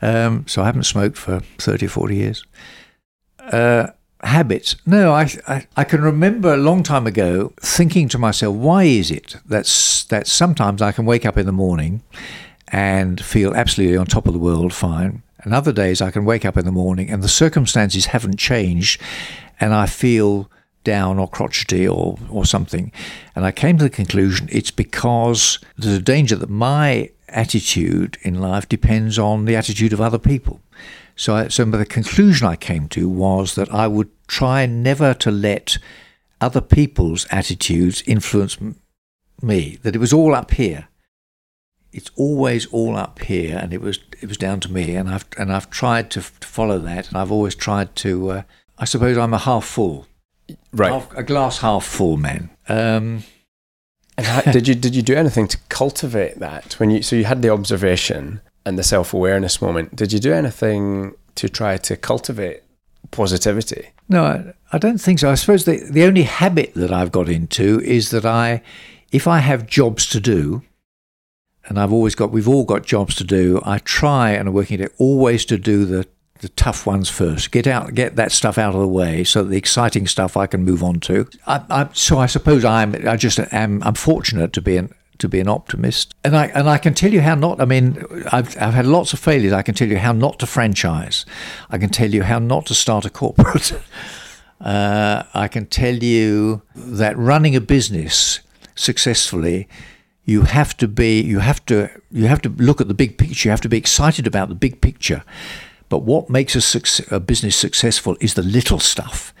[0.00, 2.44] Um, so I haven't smoked for 30, 40 years.
[3.40, 3.88] Uh,
[4.22, 4.76] habits?
[4.86, 9.10] No, I, I, I can remember a long time ago thinking to myself, why is
[9.10, 9.66] it that
[10.08, 12.02] that sometimes I can wake up in the morning
[12.68, 16.44] and feel absolutely on top of the world, fine, and other days I can wake
[16.44, 19.00] up in the morning and the circumstances haven't changed,
[19.60, 20.50] and I feel
[20.84, 22.90] down or crotchety or, or something.
[23.36, 28.40] And I came to the conclusion it's because there's a danger that my attitude in
[28.40, 30.60] life depends on the attitude of other people.
[31.18, 35.32] So, I, so the conclusion I came to was that I would try never to
[35.32, 35.76] let
[36.40, 38.56] other people's attitudes influence
[39.42, 39.78] me.
[39.82, 40.86] That it was all up here.
[41.92, 44.94] It's always all up here, and it was it was down to me.
[44.94, 48.30] And I've and I've tried to, to follow that, and I've always tried to.
[48.30, 48.42] Uh,
[48.78, 50.06] I suppose I'm a half full,
[50.72, 52.50] right, half, a glass half full man.
[52.68, 53.24] Um,
[54.16, 57.24] and how, did you did you do anything to cultivate that when you so you
[57.24, 59.96] had the observation and the self awareness moment?
[59.96, 62.62] Did you do anything to try to cultivate
[63.10, 63.88] positivity?
[64.08, 65.30] No, I, I don't think so.
[65.30, 68.62] I suppose the the only habit that I've got into is that I,
[69.10, 70.62] if I have jobs to do,
[71.66, 73.60] and I've always got, we've all got jobs to do.
[73.64, 76.06] I try and I'm working it always to do the
[76.40, 77.50] the tough ones first.
[77.50, 80.62] Get out, get that stuff out of the way, so the exciting stuff I can
[80.62, 81.28] move on to.
[81.46, 82.94] I, I, so I suppose I'm.
[83.08, 83.82] I just am.
[83.82, 87.12] I'm fortunate to be an to be an optimist, and I and I can tell
[87.12, 87.60] you how not.
[87.60, 89.52] I mean, I've I've had lots of failures.
[89.52, 91.26] I can tell you how not to franchise.
[91.70, 93.72] I can tell you how not to start a corporate.
[94.60, 98.40] uh, I can tell you that running a business
[98.74, 99.68] successfully
[100.24, 103.48] you have to be you have to you have to look at the big picture
[103.48, 105.24] you have to be excited about the big picture
[105.88, 109.32] but what makes a, success, a business successful is the little stuff.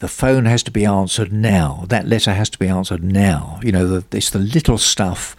[0.00, 1.84] The phone has to be answered now.
[1.88, 3.58] That letter has to be answered now.
[3.62, 5.34] You know, the, it's the little stuff.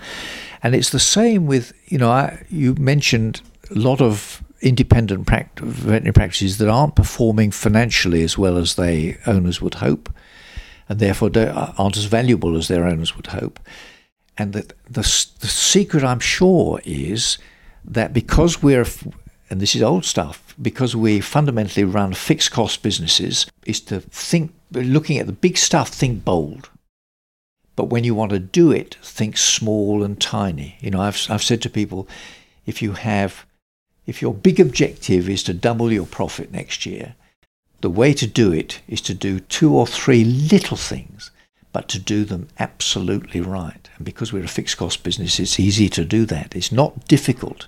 [0.61, 3.41] And it's the same with, you know, I, you mentioned
[3.71, 9.17] a lot of independent pract- veterinary practices that aren't performing financially as well as they
[9.25, 10.13] owners would hope,
[10.89, 11.31] and therefore
[11.77, 13.59] aren't as valuable as their owners would hope.
[14.37, 15.01] And the, the,
[15.39, 17.37] the secret, I'm sure, is
[17.85, 18.85] that because we're
[19.49, 24.53] and this is old stuff, because we fundamentally run fixed cost businesses, is to think,
[24.71, 26.69] looking at the big stuff, think bold.
[27.75, 30.77] But when you want to do it, think small and tiny.
[30.81, 32.07] You know, I've, I've said to people,
[32.65, 33.45] if you have,
[34.05, 37.15] if your big objective is to double your profit next year,
[37.81, 41.31] the way to do it is to do two or three little things,
[41.71, 43.89] but to do them absolutely right.
[43.95, 46.55] And because we're a fixed cost business, it's easy to do that.
[46.55, 47.67] It's not difficult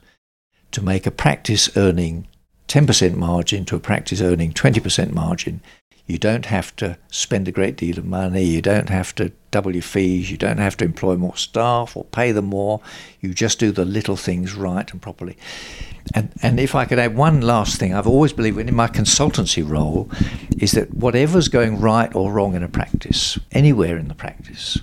[0.72, 2.28] to make a practice earning
[2.68, 5.62] 10% margin to a practice earning 20% margin.
[6.06, 8.44] You don't have to spend a great deal of money.
[8.44, 10.32] You don't have to double your fees.
[10.32, 12.82] You don't have to employ more staff or pay them more.
[13.22, 15.38] You just do the little things right and properly.
[16.14, 19.68] And, and if I could add one last thing, I've always believed in my consultancy
[19.68, 20.10] role
[20.58, 24.80] is that whatever's going right or wrong in a practice, anywhere in the practice,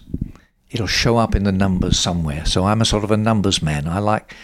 [0.70, 2.47] it'll show up in the numbers somewhere.
[2.47, 3.89] So I'm a sort of a numbers man.
[3.89, 4.34] I like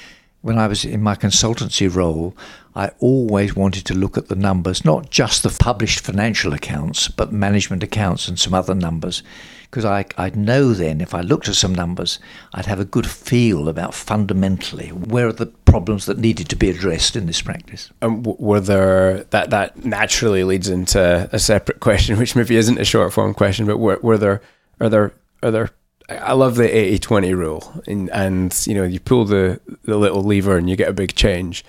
[0.45, 2.37] when I was in my consultancy role,
[2.77, 7.33] I always wanted to look at the numbers, not just the published financial accounts, but
[7.33, 9.23] management accounts and some other numbers.
[9.63, 12.19] Because I, I'd know then, if I looked at some numbers,
[12.53, 16.69] I'd have a good feel about fundamentally where are the problems that needed to be
[16.69, 17.91] addressed in this practice.
[18.03, 22.85] And were there, that, that naturally leads into a separate question, which maybe isn't a
[22.85, 24.43] short form question, but were, were there,
[24.79, 25.71] are there, are there
[26.09, 27.83] I love the 80 20 rule.
[27.87, 31.15] And, and, you know, you pull the, the little lever and you get a big
[31.15, 31.65] change.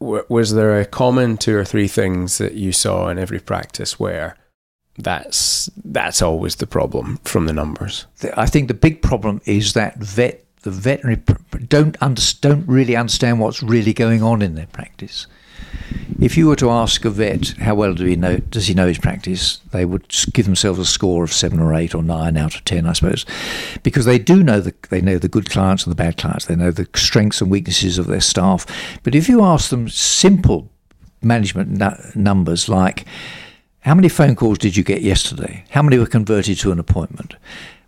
[0.00, 3.98] W- was there a common two or three things that you saw in every practice
[3.98, 4.36] where
[5.00, 8.06] that's that's always the problem from the numbers?
[8.36, 11.22] I think the big problem is that vet the veterinary
[11.68, 15.26] don't under, don't really understand what's really going on in their practice
[16.20, 18.88] if you were to ask a vet how well do he know does he know
[18.88, 22.56] his practice, they would give themselves a score of seven or eight or nine out
[22.56, 23.24] of ten, I suppose,
[23.82, 26.46] because they do know the they know the good clients and the bad clients.
[26.46, 28.66] They know the strengths and weaknesses of their staff.
[29.02, 30.70] But if you ask them simple
[31.22, 33.04] management numbers like
[33.80, 35.64] how many phone calls did you get yesterday?
[35.70, 37.36] How many were converted to an appointment?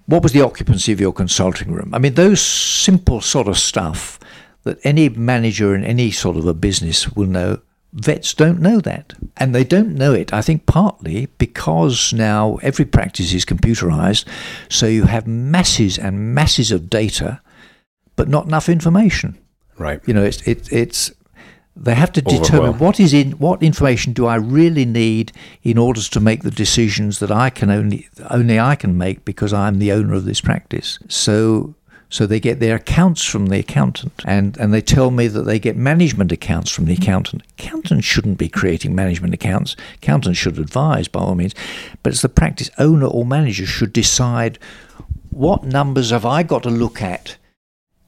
[0.07, 1.93] What was the occupancy of your consulting room?
[1.93, 4.18] I mean, those simple sort of stuff
[4.62, 7.61] that any manager in any sort of a business will know
[7.93, 9.14] Vets don't know that.
[9.36, 14.24] And they don't know it, I think, partly because now every practice is computerized.
[14.68, 17.41] So you have masses and masses of data,
[18.16, 19.38] but not enough information.
[19.76, 20.01] Right.
[20.07, 21.11] You know, it's, it, it's,
[21.76, 25.32] they have to determine what is in what information do I really need
[25.62, 29.53] in order to make the decisions that I can only only I can make because
[29.53, 30.99] I'm the owner of this practice.
[31.09, 31.74] So
[32.11, 35.58] so they get their accounts from the accountant, and, and they tell me that they
[35.58, 37.42] get management accounts from the accountant.
[37.58, 39.76] Accountants shouldn't be creating management accounts.
[39.94, 41.54] Accountants should advise by all means,
[42.02, 44.58] but it's the practice owner or manager should decide
[45.30, 47.36] what numbers have I got to look at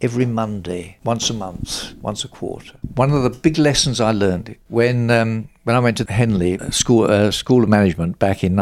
[0.00, 2.72] every Monday, once a month, once a quarter.
[2.96, 7.10] One of the big lessons I learned when um, when I went to Henley School
[7.10, 8.56] uh, School of Management back in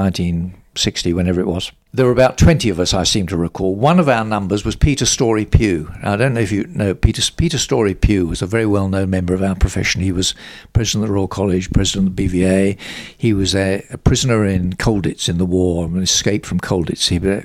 [0.71, 3.75] 1960, whenever it was, there were about 20 of us, I seem to recall.
[3.75, 5.93] One of our numbers was Peter Storie-Pugh.
[6.05, 9.35] I don't know if you know Peter, Peter Storie-Pugh was a very well known member
[9.35, 10.01] of our profession.
[10.01, 10.33] He was
[10.73, 12.79] president of the Royal College, president of the BVA.
[13.19, 17.09] He was a, a prisoner in Colditz in the war and escaped from Colditz.
[17.09, 17.45] He was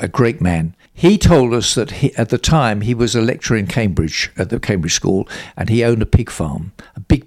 [0.00, 0.76] a, a great man.
[0.94, 4.50] He told us that he, at the time he was a lecturer in Cambridge at
[4.50, 7.26] the Cambridge School and he owned a pig farm, a big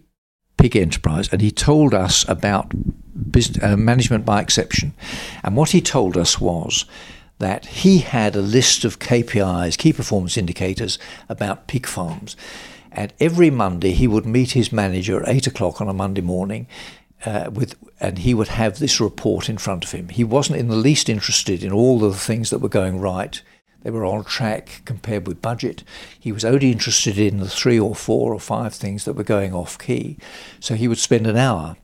[0.58, 1.30] pig enterprise.
[1.32, 2.72] And he told us about
[3.32, 4.94] business, uh, management by exception.
[5.44, 6.86] And what he told us was
[7.40, 10.98] that he had a list of KPIs, key performance indicators,
[11.28, 12.36] about pig farms.
[12.92, 16.68] And every Monday he would meet his manager at eight o'clock on a Monday morning.
[17.26, 20.10] Uh, with and he would have this report in front of him.
[20.10, 23.42] He wasn't in the least interested in all the things that were going right.
[23.86, 25.84] They were on track compared with budget.
[26.20, 29.54] He was only interested in the three or four or five things that were going
[29.54, 30.18] off key.
[30.60, 31.78] So he would spend an hour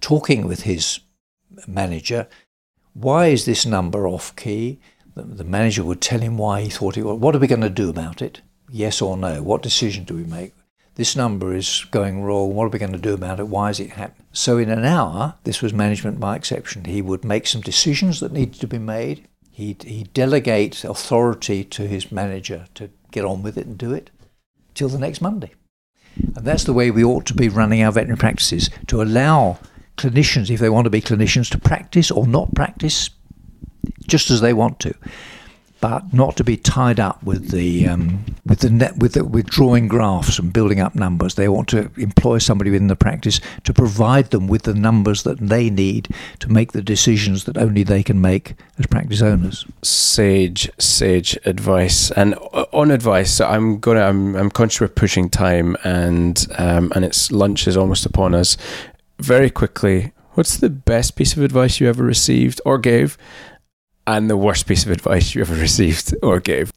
[0.00, 0.98] talking with his
[1.68, 2.26] manager.
[2.94, 4.80] Why is this number off key?
[5.14, 7.20] The, manager would tell him why he thought it was.
[7.20, 8.40] What are we going to do about it?
[8.68, 9.40] Yes or no?
[9.40, 10.52] What decision do we make?
[10.96, 12.56] This number is going wrong.
[12.56, 13.46] What are we going to do about it?
[13.46, 14.26] Why is it happening?
[14.32, 16.86] So, in an hour, this was management by exception.
[16.86, 19.28] He would make some decisions that needed to be made.
[19.60, 24.10] He'd, he'd delegate authority to his manager to get on with it and do it
[24.72, 25.52] till the next Monday.
[26.16, 29.58] And that's the way we ought to be running our veterinary practices to allow
[29.98, 33.10] clinicians, if they want to be clinicians, to practice or not practice
[34.08, 34.94] just as they want to,
[35.80, 39.46] but not to be tied up with the um, with the net, with the, with
[39.46, 41.34] drawing graphs and building up numbers.
[41.34, 45.38] They want to employ somebody within the practice to provide them with the numbers that
[45.38, 46.08] they need
[46.40, 49.64] to make the decisions that only they can make as practice owners.
[49.82, 52.34] Sage, sage advice, and
[52.72, 53.40] on advice.
[53.40, 58.06] I'm gonna I'm I'm conscious of pushing time, and um, and it's lunch is almost
[58.06, 58.56] upon us
[59.20, 63.18] very quickly, what's the best piece of advice you ever received or gave,
[64.16, 66.72] and the worst piece of advice you ever received or gave?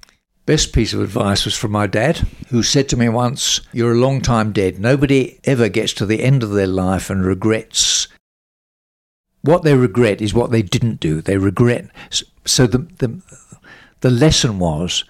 [0.45, 2.17] Best piece of advice was from my dad,
[2.49, 4.77] who said to me once, You're a long time dead.
[4.77, 8.09] Nobody ever gets to the end of their life and regrets.
[9.41, 11.21] What they regret is what they didn't do.
[11.21, 11.89] They regret.
[12.45, 13.21] So the, the,
[14.01, 15.05] the lesson was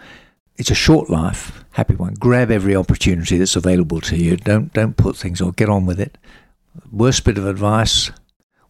[0.57, 2.13] it's a short life, happy one.
[2.13, 4.37] Grab every opportunity that's available to you.
[4.37, 6.17] Don't, don't put things or get on with it.
[6.91, 8.11] Worst bit of advice.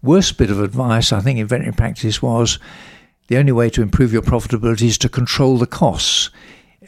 [0.02, 2.58] Worst bit of advice, I think, in veterinary practice was
[3.28, 6.30] the only way to improve your profitability is to control the costs.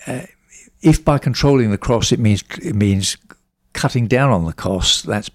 [0.07, 0.21] Uh,
[0.81, 3.17] if by controlling the costs it means it means
[3.73, 5.29] cutting down on the costs, that's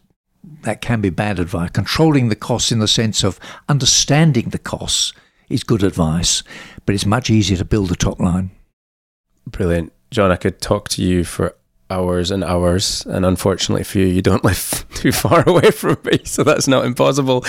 [0.63, 1.71] that can be bad advice.
[1.71, 5.13] Controlling the costs in the sense of understanding the costs
[5.49, 6.43] is good advice,
[6.87, 8.51] but it's much easier to build the top line.
[9.47, 10.31] Brilliant, John.
[10.31, 11.57] I could talk to you for
[11.91, 13.05] hours and hours.
[13.07, 16.85] And unfortunately for you, you don't live too far away from me, so that's not
[16.85, 17.43] impossible.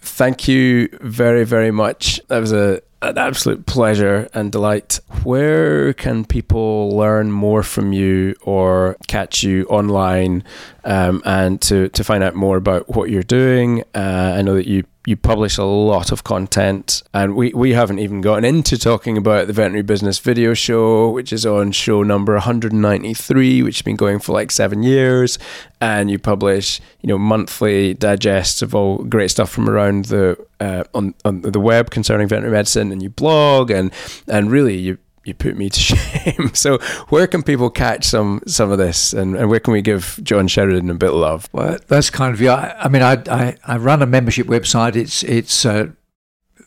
[0.00, 2.20] Thank you very, very much.
[2.28, 5.00] That was a an absolute pleasure and delight.
[5.22, 10.44] Where can people learn more from you or catch you online
[10.84, 13.82] um, and to, to find out more about what you're doing?
[13.94, 18.00] Uh, I know that you you publish a lot of content, and we, we haven't
[18.00, 22.32] even gotten into talking about the Veterinary Business Video Show, which is on show number
[22.32, 25.38] 193, which has been going for like seven years.
[25.80, 30.82] And you publish, you know, monthly digests of all great stuff from around the uh,
[30.92, 33.92] on on the web concerning veterinary medicine, and you blog, and
[34.26, 36.54] and really you you put me to shame.
[36.54, 36.78] so
[37.08, 40.48] where can people catch some some of this, and, and where can we give John
[40.48, 41.48] Sheridan a bit of love?
[41.52, 42.54] Well, that's kind of yeah.
[42.54, 44.96] I, I mean, I, I, I run a membership website.
[44.96, 45.88] It's it's uh,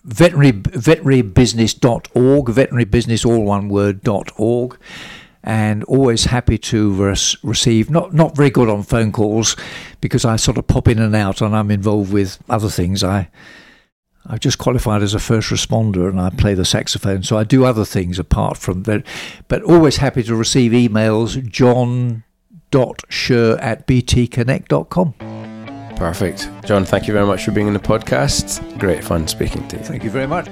[0.03, 4.77] veterinary veterinarybusiness.org, veterinary all one word dot org.
[5.41, 7.89] And always happy to res- receive.
[7.89, 9.55] Not not very good on phone calls
[10.01, 13.05] because I sort of pop in and out, and I'm involved with other things.
[13.05, 13.29] I
[14.25, 17.65] I've just qualified as a first responder and I play the saxophone, so I do
[17.65, 19.05] other things apart from that.
[19.47, 22.23] But always happy to receive emails, john.sher
[23.59, 25.13] at btconnect.com.
[25.95, 26.49] Perfect.
[26.65, 28.79] John, thank you very much for being in the podcast.
[28.79, 29.83] Great fun speaking to you.
[29.83, 30.47] Thank you very much.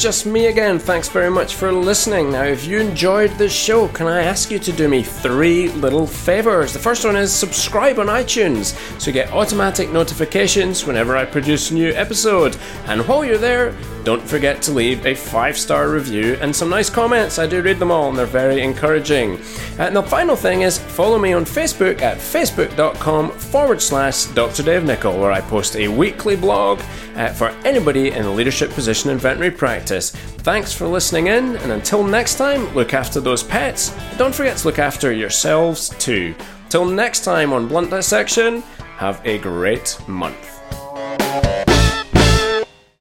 [0.00, 0.78] Just me again.
[0.78, 2.32] Thanks very much for listening.
[2.32, 6.06] Now, if you enjoyed this show, can I ask you to do me three little
[6.06, 6.72] favors?
[6.72, 11.70] The first one is subscribe on iTunes so you get automatic notifications whenever I produce
[11.70, 12.56] a new episode.
[12.86, 16.88] And while you're there, don't forget to leave a five star review and some nice
[16.88, 17.38] comments.
[17.38, 19.38] I do read them all and they're very encouraging.
[19.78, 24.62] And the final thing is follow me on Facebook at facebook.com forward slash Dr.
[24.62, 26.80] Dave where I post a weekly blog
[27.16, 29.89] uh, for anybody in a leadership position in veterinary practice.
[29.90, 33.92] Thanks for listening in, and until next time, look after those pets.
[34.16, 36.34] Don't forget to look after yourselves too.
[36.68, 38.62] Till next time on Blunt Dissection,
[38.96, 40.60] have a great month.